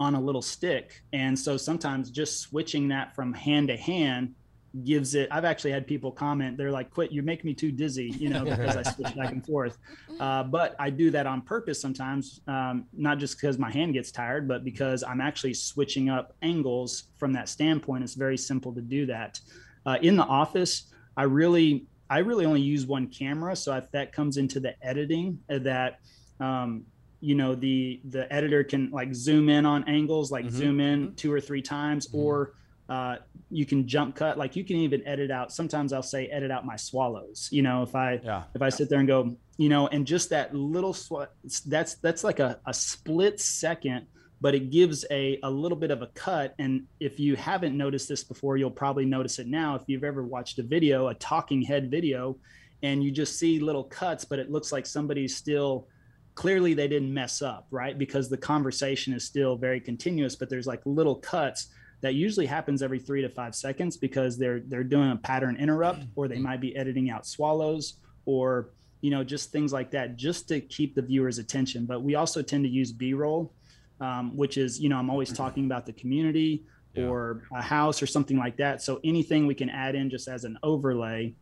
on 0.00 0.14
a 0.14 0.20
little 0.20 0.42
stick. 0.42 1.02
And 1.12 1.38
so 1.38 1.56
sometimes 1.56 2.10
just 2.10 2.40
switching 2.40 2.88
that 2.88 3.14
from 3.14 3.32
hand 3.32 3.68
to 3.68 3.76
hand 3.76 4.34
gives 4.82 5.14
it 5.14 5.28
i've 5.30 5.44
actually 5.44 5.70
had 5.70 5.86
people 5.86 6.10
comment 6.10 6.56
they're 6.56 6.70
like 6.70 6.90
quit 6.90 7.12
you 7.12 7.22
make 7.22 7.44
me 7.44 7.54
too 7.54 7.70
dizzy 7.70 8.12
you 8.18 8.28
know 8.28 8.44
because 8.44 8.76
i 8.76 8.82
switch 8.94 9.14
back 9.14 9.30
and 9.30 9.46
forth 9.46 9.78
uh, 10.18 10.42
but 10.42 10.74
i 10.80 10.90
do 10.90 11.10
that 11.10 11.26
on 11.26 11.40
purpose 11.40 11.80
sometimes 11.80 12.40
um, 12.48 12.84
not 12.92 13.18
just 13.18 13.36
because 13.40 13.56
my 13.58 13.70
hand 13.70 13.92
gets 13.92 14.10
tired 14.10 14.48
but 14.48 14.64
because 14.64 15.04
i'm 15.04 15.20
actually 15.20 15.54
switching 15.54 16.08
up 16.08 16.34
angles 16.42 17.04
from 17.16 17.32
that 17.32 17.48
standpoint 17.48 18.02
it's 18.02 18.14
very 18.14 18.36
simple 18.36 18.72
to 18.72 18.80
do 18.80 19.06
that 19.06 19.38
uh, 19.86 19.96
in 20.02 20.16
the 20.16 20.24
office 20.24 20.92
i 21.16 21.22
really 21.22 21.86
i 22.10 22.18
really 22.18 22.44
only 22.44 22.60
use 22.60 22.84
one 22.84 23.06
camera 23.06 23.54
so 23.54 23.76
if 23.76 23.88
that 23.92 24.12
comes 24.12 24.38
into 24.38 24.58
the 24.58 24.74
editing 24.84 25.38
uh, 25.50 25.58
that 25.58 26.00
um, 26.40 26.84
you 27.20 27.34
know 27.34 27.54
the 27.54 28.00
the 28.10 28.30
editor 28.32 28.62
can 28.64 28.90
like 28.90 29.14
zoom 29.14 29.48
in 29.48 29.64
on 29.64 29.84
angles 29.88 30.30
like 30.32 30.44
mm-hmm. 30.44 30.56
zoom 30.56 30.80
in 30.80 31.06
mm-hmm. 31.06 31.14
two 31.14 31.32
or 31.32 31.40
three 31.40 31.62
times 31.62 32.08
mm-hmm. 32.08 32.18
or 32.18 32.54
uh, 32.88 33.16
you 33.50 33.64
can 33.64 33.86
jump 33.86 34.14
cut. 34.14 34.36
Like 34.36 34.56
you 34.56 34.64
can 34.64 34.76
even 34.76 35.06
edit 35.06 35.30
out 35.30 35.52
sometimes 35.52 35.92
i'll 35.92 36.02
say 36.02 36.26
edit 36.26 36.50
out 36.50 36.66
my 36.66 36.76
swallows 36.76 37.48
you 37.50 37.62
know 37.62 37.82
if 37.82 37.94
i 37.94 38.20
yeah. 38.22 38.44
if 38.54 38.62
i 38.62 38.68
sit 38.68 38.88
there 38.88 38.98
and 38.98 39.08
go 39.08 39.36
you 39.56 39.68
know 39.68 39.86
and 39.88 40.06
just 40.06 40.30
that 40.30 40.54
little 40.54 40.92
sw- 40.92 41.28
that's 41.66 41.94
that's 41.96 42.24
like 42.24 42.40
a, 42.40 42.58
a 42.66 42.74
split 42.74 43.40
second 43.40 44.06
but 44.44 44.54
it 44.54 44.70
gives 44.70 45.06
a, 45.10 45.38
a 45.42 45.50
little 45.50 45.78
bit 45.78 45.90
of 45.90 46.02
a 46.02 46.08
cut. 46.08 46.54
And 46.58 46.84
if 47.00 47.18
you 47.18 47.34
haven't 47.34 47.74
noticed 47.74 48.10
this 48.10 48.22
before 48.22 48.58
you'll 48.58 48.70
probably 48.70 49.06
notice 49.06 49.38
it 49.38 49.46
now. 49.46 49.74
If 49.74 49.84
you've 49.86 50.04
ever 50.04 50.22
watched 50.22 50.58
a 50.58 50.62
video 50.62 51.08
a 51.08 51.14
talking 51.14 51.62
head 51.62 51.90
video 51.90 52.36
and 52.82 53.02
you 53.02 53.10
just 53.10 53.38
see 53.38 53.58
little 53.58 53.84
cuts 53.84 54.26
but 54.26 54.38
it 54.38 54.50
looks 54.50 54.70
like 54.70 54.84
somebody's 54.84 55.34
still 55.34 55.88
clearly 56.34 56.74
they 56.74 56.88
didn't 56.88 57.14
mess 57.14 57.40
up 57.40 57.66
right? 57.70 57.98
Because 57.98 58.28
the 58.28 58.36
conversation 58.36 59.14
is 59.14 59.24
still 59.24 59.56
very 59.56 59.80
continuous 59.80 60.36
but 60.36 60.50
there's 60.50 60.66
like 60.66 60.82
little 60.84 61.16
cuts 61.16 61.68
that 62.04 62.14
usually 62.14 62.44
happens 62.44 62.82
every 62.82 62.98
three 62.98 63.22
to 63.22 63.30
five 63.30 63.54
seconds 63.54 63.96
because 63.96 64.36
they're 64.36 64.60
they're 64.60 64.84
doing 64.84 65.10
a 65.10 65.16
pattern 65.16 65.56
interrupt 65.56 66.00
mm-hmm. 66.00 66.10
or 66.16 66.28
they 66.28 66.38
might 66.38 66.60
be 66.60 66.76
editing 66.76 67.08
out 67.08 67.26
swallows 67.26 67.94
or 68.26 68.68
you 69.00 69.10
know 69.10 69.24
just 69.24 69.50
things 69.50 69.72
like 69.72 69.90
that 69.90 70.14
just 70.14 70.46
to 70.48 70.60
keep 70.60 70.94
the 70.94 71.00
viewer's 71.00 71.38
attention 71.38 71.86
but 71.86 72.02
we 72.02 72.14
also 72.14 72.42
tend 72.42 72.62
to 72.62 72.68
use 72.68 72.92
b-roll 72.92 73.54
um, 74.02 74.36
which 74.36 74.58
is 74.58 74.78
you 74.78 74.90
know 74.90 74.98
i'm 74.98 75.08
always 75.08 75.32
talking 75.32 75.64
about 75.64 75.86
the 75.86 75.94
community 75.94 76.62
yeah. 76.92 77.06
or 77.06 77.42
a 77.54 77.62
house 77.62 78.02
or 78.02 78.06
something 78.06 78.36
like 78.36 78.58
that 78.58 78.82
so 78.82 79.00
anything 79.02 79.46
we 79.46 79.54
can 79.54 79.70
add 79.70 79.94
in 79.94 80.10
just 80.10 80.28
as 80.28 80.44
an 80.44 80.58
overlay 80.62 81.34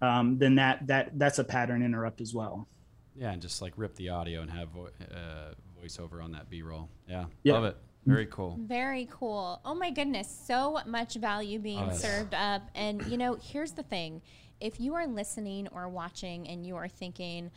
um, 0.00 0.38
then 0.38 0.54
that 0.54 0.86
that 0.86 1.10
that's 1.18 1.38
a 1.38 1.44
pattern 1.44 1.82
interrupt 1.82 2.22
as 2.22 2.32
well 2.32 2.66
yeah 3.14 3.32
and 3.32 3.42
just 3.42 3.60
like 3.60 3.74
rip 3.76 3.94
the 3.96 4.08
audio 4.08 4.40
and 4.40 4.50
have 4.50 4.68
uh, 5.14 5.52
voiceover 5.78 6.24
on 6.24 6.32
that 6.32 6.48
b-roll 6.48 6.88
yeah, 7.06 7.26
yeah. 7.42 7.52
love 7.52 7.64
it 7.64 7.76
very 8.06 8.26
cool. 8.26 8.56
Very 8.60 9.08
cool. 9.10 9.60
Oh 9.64 9.74
my 9.74 9.90
goodness, 9.90 10.28
so 10.46 10.78
much 10.86 11.14
value 11.14 11.58
being 11.58 11.92
served 11.92 12.34
up. 12.34 12.62
And 12.74 13.04
you 13.06 13.18
know, 13.18 13.36
here's 13.42 13.72
the 13.72 13.82
thing. 13.82 14.22
If 14.60 14.80
you 14.80 14.94
are 14.94 15.06
listening 15.06 15.68
or 15.72 15.88
watching 15.88 16.48
and 16.48 16.64
you 16.64 16.76
are 16.76 16.88
thinking, 16.88 17.50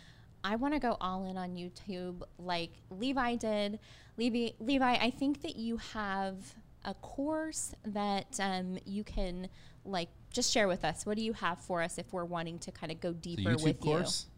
I 0.44 0.56
want 0.56 0.74
to 0.74 0.80
go 0.80 0.98
all 1.00 1.26
in 1.26 1.38
on 1.38 1.56
YouTube 1.56 2.24
like 2.38 2.72
Levi 2.90 3.36
did. 3.36 3.80
Levi, 4.18 4.54
Levi, 4.60 4.94
I 4.96 5.12
think 5.12 5.44
that 5.44 5.56
you 5.56 5.78
have 5.78 6.36
a 6.84 6.94
course 6.96 7.74
that 7.86 8.40
um, 8.40 8.78
you 8.86 9.04
can 9.04 9.50
like 9.86 10.10
just 10.32 10.52
share 10.52 10.68
with 10.68 10.84
us. 10.84 11.06
What 11.06 11.18
do 11.18 11.24
you 11.24 11.34
have 11.34 11.60
for 11.60 11.82
us 11.82 11.98
if 11.98 12.12
we're 12.12 12.26
wanting 12.26 12.60
to 12.60 12.72
kind 12.72 12.92
of 12.92 13.00
go 13.00 13.14
deeper 13.14 13.56
with 13.58 13.80
course? 13.80 14.26
you? 14.28 14.29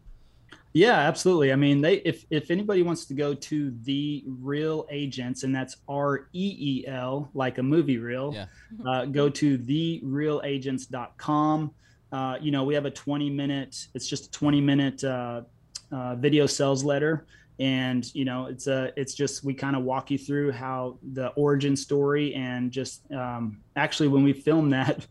Yeah, 0.74 0.96
absolutely. 0.96 1.52
I 1.52 1.56
mean, 1.56 1.82
they 1.82 1.96
if 1.96 2.24
if 2.30 2.50
anybody 2.50 2.82
wants 2.82 3.04
to 3.06 3.14
go 3.14 3.34
to 3.34 3.74
the 3.82 4.24
Real 4.26 4.86
Agents, 4.90 5.42
and 5.42 5.54
that's 5.54 5.76
R 5.86 6.28
E 6.32 6.56
E 6.58 6.86
L, 6.86 7.30
like 7.34 7.58
a 7.58 7.62
movie 7.62 7.98
reel, 7.98 8.32
yeah. 8.34 8.46
uh, 8.86 9.04
go 9.04 9.28
to 9.28 9.58
thereelagents.com. 9.58 11.74
Uh, 12.10 12.38
you 12.40 12.50
know, 12.50 12.64
we 12.64 12.72
have 12.74 12.86
a 12.86 12.90
20 12.90 13.30
minute. 13.30 13.86
It's 13.94 14.08
just 14.08 14.26
a 14.26 14.30
20 14.30 14.60
minute 14.62 15.04
uh, 15.04 15.42
uh, 15.90 16.14
video 16.16 16.46
sales 16.46 16.84
letter, 16.84 17.26
and 17.58 18.10
you 18.14 18.24
know, 18.24 18.46
it's 18.46 18.66
a 18.66 18.94
it's 18.96 19.12
just 19.12 19.44
we 19.44 19.52
kind 19.52 19.76
of 19.76 19.82
walk 19.82 20.10
you 20.10 20.16
through 20.16 20.52
how 20.52 20.96
the 21.12 21.28
origin 21.30 21.76
story 21.76 22.34
and 22.34 22.70
just 22.70 23.02
um, 23.12 23.60
actually 23.76 24.08
when 24.08 24.22
we 24.22 24.32
filmed 24.32 24.72
that 24.72 24.96
well, 24.96 25.06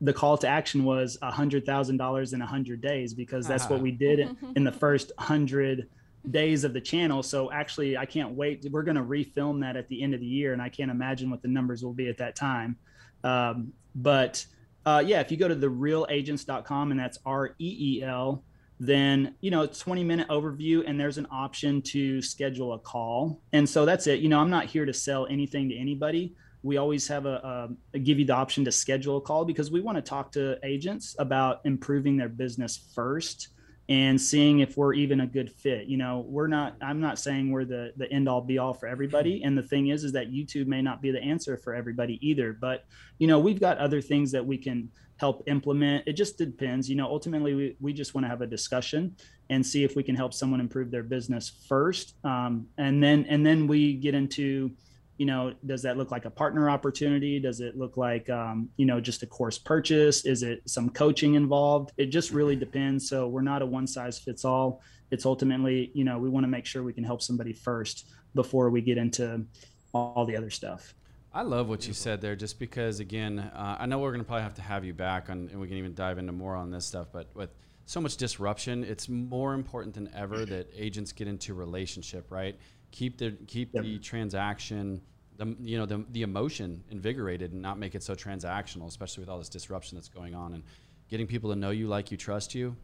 the 0.00 0.12
call 0.12 0.38
to 0.38 0.48
action 0.48 0.84
was 0.84 1.18
a 1.22 1.30
hundred 1.30 1.66
thousand 1.66 1.96
dollars 1.96 2.32
in 2.32 2.42
a 2.42 2.46
hundred 2.46 2.80
days 2.80 3.14
because 3.14 3.46
that's 3.46 3.64
uh-huh. 3.64 3.74
what 3.74 3.82
we 3.82 3.90
did 3.90 4.36
in 4.54 4.64
the 4.64 4.72
first 4.84 5.12
hundred 5.18 5.88
days 6.30 6.64
of 6.64 6.72
the 6.72 6.80
channel. 6.80 7.22
So 7.22 7.50
actually, 7.52 7.96
I 7.96 8.06
can't 8.06 8.32
wait. 8.32 8.66
We're 8.70 8.82
going 8.82 8.96
to 8.96 9.02
refilm 9.02 9.60
that 9.60 9.76
at 9.76 9.88
the 9.88 10.02
end 10.02 10.14
of 10.14 10.20
the 10.20 10.26
year, 10.26 10.52
and 10.52 10.62
I 10.62 10.68
can't 10.68 10.90
imagine 10.90 11.30
what 11.30 11.42
the 11.42 11.48
numbers 11.48 11.84
will 11.84 11.92
be 11.92 12.08
at 12.08 12.18
that 12.18 12.36
time. 12.36 12.76
Um, 13.24 13.72
but 13.94 14.44
uh, 14.84 15.02
yeah, 15.04 15.20
if 15.20 15.30
you 15.30 15.36
go 15.36 15.48
to 15.48 15.54
the 15.54 15.68
reelagents.com 15.68 16.90
and 16.90 17.00
that's 17.00 17.18
R 17.24 17.54
E 17.58 17.98
E 17.98 18.02
L, 18.02 18.44
then 18.78 19.34
you 19.40 19.50
know 19.50 19.66
20 19.66 20.04
minute 20.04 20.28
overview 20.28 20.84
and 20.86 21.00
there's 21.00 21.18
an 21.18 21.26
option 21.30 21.80
to 21.80 22.20
schedule 22.20 22.74
a 22.74 22.78
call 22.78 23.40
and 23.52 23.66
so 23.66 23.86
that's 23.86 24.06
it 24.06 24.20
you 24.20 24.28
know 24.28 24.38
i'm 24.38 24.50
not 24.50 24.66
here 24.66 24.84
to 24.84 24.92
sell 24.92 25.26
anything 25.28 25.68
to 25.68 25.76
anybody 25.76 26.34
we 26.66 26.78
always 26.78 27.06
have 27.06 27.26
a, 27.26 27.70
a, 27.94 27.98
give 28.00 28.18
you 28.18 28.24
the 28.24 28.34
option 28.34 28.64
to 28.64 28.72
schedule 28.72 29.18
a 29.18 29.20
call 29.20 29.44
because 29.44 29.70
we 29.70 29.80
want 29.80 29.96
to 29.96 30.02
talk 30.02 30.32
to 30.32 30.58
agents 30.64 31.14
about 31.20 31.60
improving 31.64 32.16
their 32.16 32.28
business 32.28 32.90
first 32.92 33.48
and 33.88 34.20
seeing 34.20 34.58
if 34.58 34.76
we're 34.76 34.94
even 34.94 35.20
a 35.20 35.26
good 35.28 35.48
fit. 35.48 35.86
You 35.86 35.96
know 35.96 36.24
we're 36.28 36.48
not 36.48 36.74
i'm 36.82 37.00
not 37.00 37.20
saying 37.20 37.52
we're 37.52 37.64
the 37.64 37.92
the 37.96 38.12
end 38.12 38.28
all 38.28 38.40
be 38.40 38.58
all 38.58 38.74
for 38.74 38.88
everybody. 38.88 39.44
And 39.44 39.56
the 39.56 39.62
thing 39.62 39.88
is 39.88 40.02
is 40.02 40.10
that 40.12 40.32
youtube 40.32 40.66
may 40.66 40.82
not 40.82 41.00
be 41.00 41.12
the 41.12 41.22
answer 41.22 41.56
for 41.56 41.72
everybody 41.72 42.18
either. 42.20 42.52
But 42.52 42.84
you 43.18 43.28
know 43.28 43.38
we've 43.38 43.60
got 43.60 43.78
other 43.78 44.00
things 44.00 44.32
that 44.32 44.44
we 44.44 44.58
can 44.58 44.90
help 45.18 45.44
implement. 45.46 46.02
It 46.08 46.14
just 46.14 46.36
depends. 46.36 46.90
You 46.90 46.96
know 46.96 47.06
ultimately 47.06 47.54
we, 47.54 47.76
we 47.80 47.92
just 47.92 48.12
want 48.12 48.24
to 48.24 48.28
have 48.28 48.42
a 48.42 48.46
discussion 48.46 49.14
and 49.50 49.64
see 49.64 49.84
if 49.84 49.94
we 49.94 50.02
can 50.02 50.16
help 50.16 50.34
someone 50.34 50.58
improve 50.58 50.90
their 50.90 51.04
business 51.04 51.48
first. 51.68 52.16
Um, 52.24 52.66
and 52.76 53.00
then 53.00 53.24
and 53.28 53.46
then 53.46 53.68
we 53.68 53.94
get 53.94 54.16
into 54.16 54.72
you 55.18 55.26
know 55.26 55.54
does 55.64 55.82
that 55.82 55.96
look 55.96 56.10
like 56.10 56.24
a 56.24 56.30
partner 56.30 56.68
opportunity 56.68 57.38
does 57.40 57.60
it 57.60 57.76
look 57.76 57.96
like 57.96 58.28
um, 58.30 58.68
you 58.76 58.86
know 58.86 59.00
just 59.00 59.22
a 59.22 59.26
course 59.26 59.58
purchase 59.58 60.24
is 60.24 60.42
it 60.42 60.62
some 60.66 60.90
coaching 60.90 61.34
involved 61.34 61.92
it 61.96 62.06
just 62.06 62.30
really 62.30 62.54
mm-hmm. 62.54 62.60
depends 62.60 63.08
so 63.08 63.28
we're 63.28 63.42
not 63.42 63.62
a 63.62 63.66
one 63.66 63.86
size 63.86 64.18
fits 64.18 64.44
all 64.44 64.80
it's 65.10 65.26
ultimately 65.26 65.90
you 65.94 66.04
know 66.04 66.18
we 66.18 66.28
want 66.28 66.44
to 66.44 66.48
make 66.48 66.66
sure 66.66 66.82
we 66.82 66.92
can 66.92 67.04
help 67.04 67.22
somebody 67.22 67.52
first 67.52 68.08
before 68.34 68.70
we 68.70 68.80
get 68.80 68.98
into 68.98 69.44
all 69.92 70.24
the 70.24 70.36
other 70.36 70.50
stuff 70.50 70.94
I 71.32 71.42
love 71.42 71.68
what 71.68 71.86
you 71.86 71.92
said 71.92 72.22
there, 72.22 72.34
just 72.34 72.58
because 72.58 72.98
again, 72.98 73.38
uh, 73.38 73.76
I 73.78 73.84
know 73.84 73.98
we're 73.98 74.12
going 74.12 74.22
to 74.22 74.26
probably 74.26 74.44
have 74.44 74.54
to 74.54 74.62
have 74.62 74.86
you 74.86 74.94
back 74.94 75.28
on, 75.28 75.50
and 75.52 75.60
we 75.60 75.68
can 75.68 75.76
even 75.76 75.92
dive 75.92 76.16
into 76.16 76.32
more 76.32 76.56
on 76.56 76.70
this 76.70 76.86
stuff. 76.86 77.08
But 77.12 77.26
with 77.34 77.50
so 77.86 78.00
much 78.00 78.16
disruption. 78.16 78.84
It's 78.84 79.08
more 79.08 79.54
important 79.54 79.94
than 79.94 80.10
ever 80.14 80.44
that 80.44 80.68
agents 80.76 81.12
get 81.12 81.28
into 81.28 81.54
relationship, 81.54 82.30
right? 82.30 82.58
Keep 82.96 83.18
the 83.18 83.32
keep 83.46 83.74
yep. 83.74 83.84
the 83.84 83.98
transaction, 83.98 85.02
the 85.36 85.54
you 85.60 85.76
know 85.76 85.84
the 85.84 86.02
the 86.12 86.22
emotion 86.22 86.82
invigorated, 86.90 87.52
and 87.52 87.60
not 87.60 87.78
make 87.78 87.94
it 87.94 88.02
so 88.02 88.14
transactional, 88.14 88.86
especially 88.86 89.20
with 89.20 89.28
all 89.28 89.36
this 89.36 89.50
disruption 89.50 89.98
that's 89.98 90.08
going 90.08 90.34
on 90.34 90.54
and 90.54 90.62
getting 91.10 91.26
people 91.26 91.50
to 91.50 91.56
know 91.56 91.68
you, 91.68 91.88
like 91.88 92.10
you, 92.10 92.16
trust 92.16 92.54
you. 92.54 92.74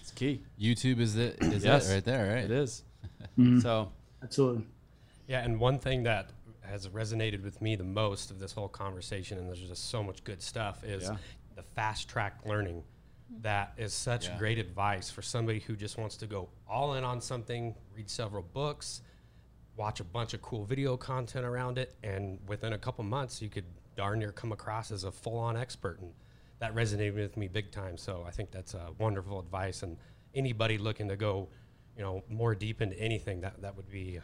It's 0.00 0.10
key. 0.10 0.42
YouTube 0.60 0.98
is 0.98 1.14
it 1.14 1.36
is 1.40 1.64
yes, 1.64 1.88
right 1.88 2.04
there, 2.04 2.34
right? 2.34 2.44
It 2.44 2.50
is. 2.50 2.82
mm-hmm. 3.38 3.60
So 3.60 3.92
absolutely. 4.20 4.66
Yeah, 5.28 5.44
and 5.44 5.60
one 5.60 5.78
thing 5.78 6.02
that 6.02 6.30
has 6.62 6.88
resonated 6.88 7.44
with 7.44 7.62
me 7.62 7.76
the 7.76 7.84
most 7.84 8.32
of 8.32 8.40
this 8.40 8.50
whole 8.50 8.68
conversation, 8.68 9.38
and 9.38 9.46
there's 9.46 9.60
just 9.60 9.90
so 9.90 10.02
much 10.02 10.24
good 10.24 10.42
stuff, 10.42 10.82
is 10.82 11.04
yeah. 11.04 11.18
the 11.54 11.62
fast 11.62 12.08
track 12.08 12.40
learning. 12.44 12.82
That 13.42 13.74
is 13.76 13.94
such 13.94 14.26
yeah. 14.26 14.38
great 14.38 14.58
advice 14.58 15.08
for 15.08 15.22
somebody 15.22 15.60
who 15.60 15.76
just 15.76 15.98
wants 15.98 16.16
to 16.16 16.26
go 16.26 16.48
all 16.68 16.94
in 16.94 17.04
on 17.04 17.20
something, 17.20 17.76
read 17.94 18.10
several 18.10 18.42
books, 18.42 19.02
watch 19.76 20.00
a 20.00 20.04
bunch 20.04 20.34
of 20.34 20.42
cool 20.42 20.64
video 20.64 20.96
content 20.96 21.44
around 21.44 21.78
it, 21.78 21.94
and 22.02 22.38
within 22.46 22.72
a 22.72 22.78
couple 22.78 23.04
months, 23.04 23.42
you 23.42 23.48
could 23.48 23.64
darn 23.96 24.18
near 24.18 24.32
come 24.32 24.52
across 24.52 24.90
as 24.90 25.04
a 25.04 25.10
full 25.10 25.38
on 25.38 25.56
expert. 25.56 26.00
And 26.00 26.12
that 26.58 26.74
resonated 26.74 27.14
with 27.14 27.36
me 27.36 27.48
big 27.48 27.70
time. 27.70 27.96
So 27.96 28.24
I 28.26 28.30
think 28.30 28.50
that's 28.50 28.74
a 28.74 28.88
wonderful 28.98 29.40
advice. 29.40 29.82
And 29.82 29.96
anybody 30.34 30.78
looking 30.78 31.08
to 31.08 31.16
go, 31.16 31.48
you 31.96 32.02
know, 32.02 32.22
more 32.28 32.54
deep 32.54 32.80
into 32.82 32.98
anything, 32.98 33.40
that, 33.40 33.60
that 33.62 33.76
would 33.76 33.90
be 33.90 34.20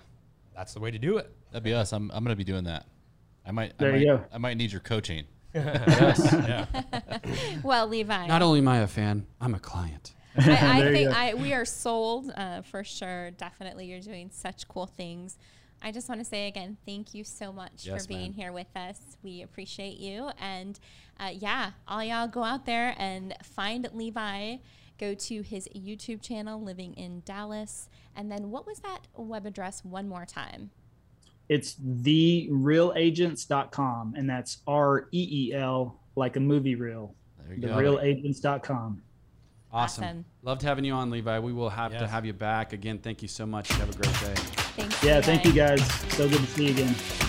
that's 0.54 0.74
the 0.74 0.80
way 0.80 0.90
to 0.90 0.98
do 0.98 1.18
it. 1.18 1.30
That'd 1.50 1.64
be 1.64 1.74
us. 1.74 1.92
I'm, 1.92 2.10
I'm 2.10 2.24
going 2.24 2.32
to 2.32 2.36
be 2.36 2.44
doing 2.44 2.64
that. 2.64 2.86
I 3.46 3.50
might. 3.50 3.76
There 3.78 3.88
I 3.88 3.92
might, 3.92 4.00
you 4.00 4.06
go. 4.06 4.24
I 4.32 4.38
might 4.38 4.56
need 4.56 4.70
your 4.70 4.80
coaching. 4.80 5.24
yes. 5.54 6.28
yeah. 6.32 6.66
well, 7.62 7.86
Levi. 7.86 8.26
Not 8.26 8.42
only 8.42 8.60
am 8.60 8.68
I 8.68 8.78
a 8.78 8.86
fan, 8.86 9.26
I'm 9.40 9.54
a 9.54 9.58
client. 9.58 10.14
I, 10.36 10.80
I 10.80 10.92
think 10.92 11.10
I, 11.10 11.34
we 11.34 11.52
are 11.52 11.64
sold 11.64 12.32
uh, 12.36 12.62
for 12.62 12.84
sure. 12.84 13.32
Definitely, 13.32 13.86
you're 13.86 14.00
doing 14.00 14.30
such 14.32 14.68
cool 14.68 14.86
things. 14.86 15.36
I 15.82 15.90
just 15.90 16.08
want 16.08 16.20
to 16.20 16.24
say 16.24 16.46
again, 16.46 16.76
thank 16.86 17.12
you 17.12 17.24
so 17.24 17.52
much 17.52 17.86
yes, 17.86 18.02
for 18.02 18.08
being 18.08 18.30
man. 18.30 18.32
here 18.32 18.52
with 18.52 18.68
us. 18.76 19.00
We 19.22 19.42
appreciate 19.42 19.98
you. 19.98 20.30
And 20.40 20.78
uh, 21.18 21.30
yeah, 21.34 21.72
all 21.88 22.04
y'all 22.04 22.28
go 22.28 22.44
out 22.44 22.66
there 22.66 22.94
and 22.98 23.34
find 23.42 23.88
Levi. 23.92 24.58
Go 24.98 25.14
to 25.14 25.40
his 25.42 25.68
YouTube 25.74 26.22
channel, 26.22 26.62
Living 26.62 26.94
in 26.94 27.22
Dallas. 27.24 27.88
And 28.14 28.30
then 28.30 28.52
what 28.52 28.66
was 28.66 28.80
that 28.80 29.08
web 29.16 29.46
address 29.46 29.82
one 29.84 30.06
more 30.08 30.24
time? 30.24 30.70
It's 31.48 31.74
thereelagents.com. 31.74 34.14
And 34.16 34.30
that's 34.30 34.58
R 34.66 35.08
E 35.10 35.48
E 35.50 35.54
L, 35.54 35.98
like 36.14 36.36
a 36.36 36.40
movie 36.40 36.76
reel. 36.76 37.16
Thereelagents.com. 37.50 39.02
Awesome. 39.72 40.04
awesome. 40.04 40.24
Loved 40.42 40.62
having 40.62 40.84
you 40.84 40.92
on, 40.92 41.10
Levi. 41.10 41.38
We 41.38 41.52
will 41.52 41.70
have 41.70 41.92
yes. 41.92 42.02
to 42.02 42.08
have 42.08 42.26
you 42.26 42.32
back 42.32 42.72
again. 42.72 42.98
Thank 42.98 43.22
you 43.22 43.28
so 43.28 43.46
much. 43.46 43.68
Have 43.68 43.88
a 43.88 43.92
great 43.92 44.20
day. 44.20 44.34
Thanks. 44.76 45.02
Yeah, 45.02 45.20
thank 45.20 45.44
you 45.44 45.52
guys. 45.52 45.84
So 46.12 46.28
good 46.28 46.40
to 46.40 46.46
see 46.46 46.66
you 46.66 46.72
again. 46.72 47.21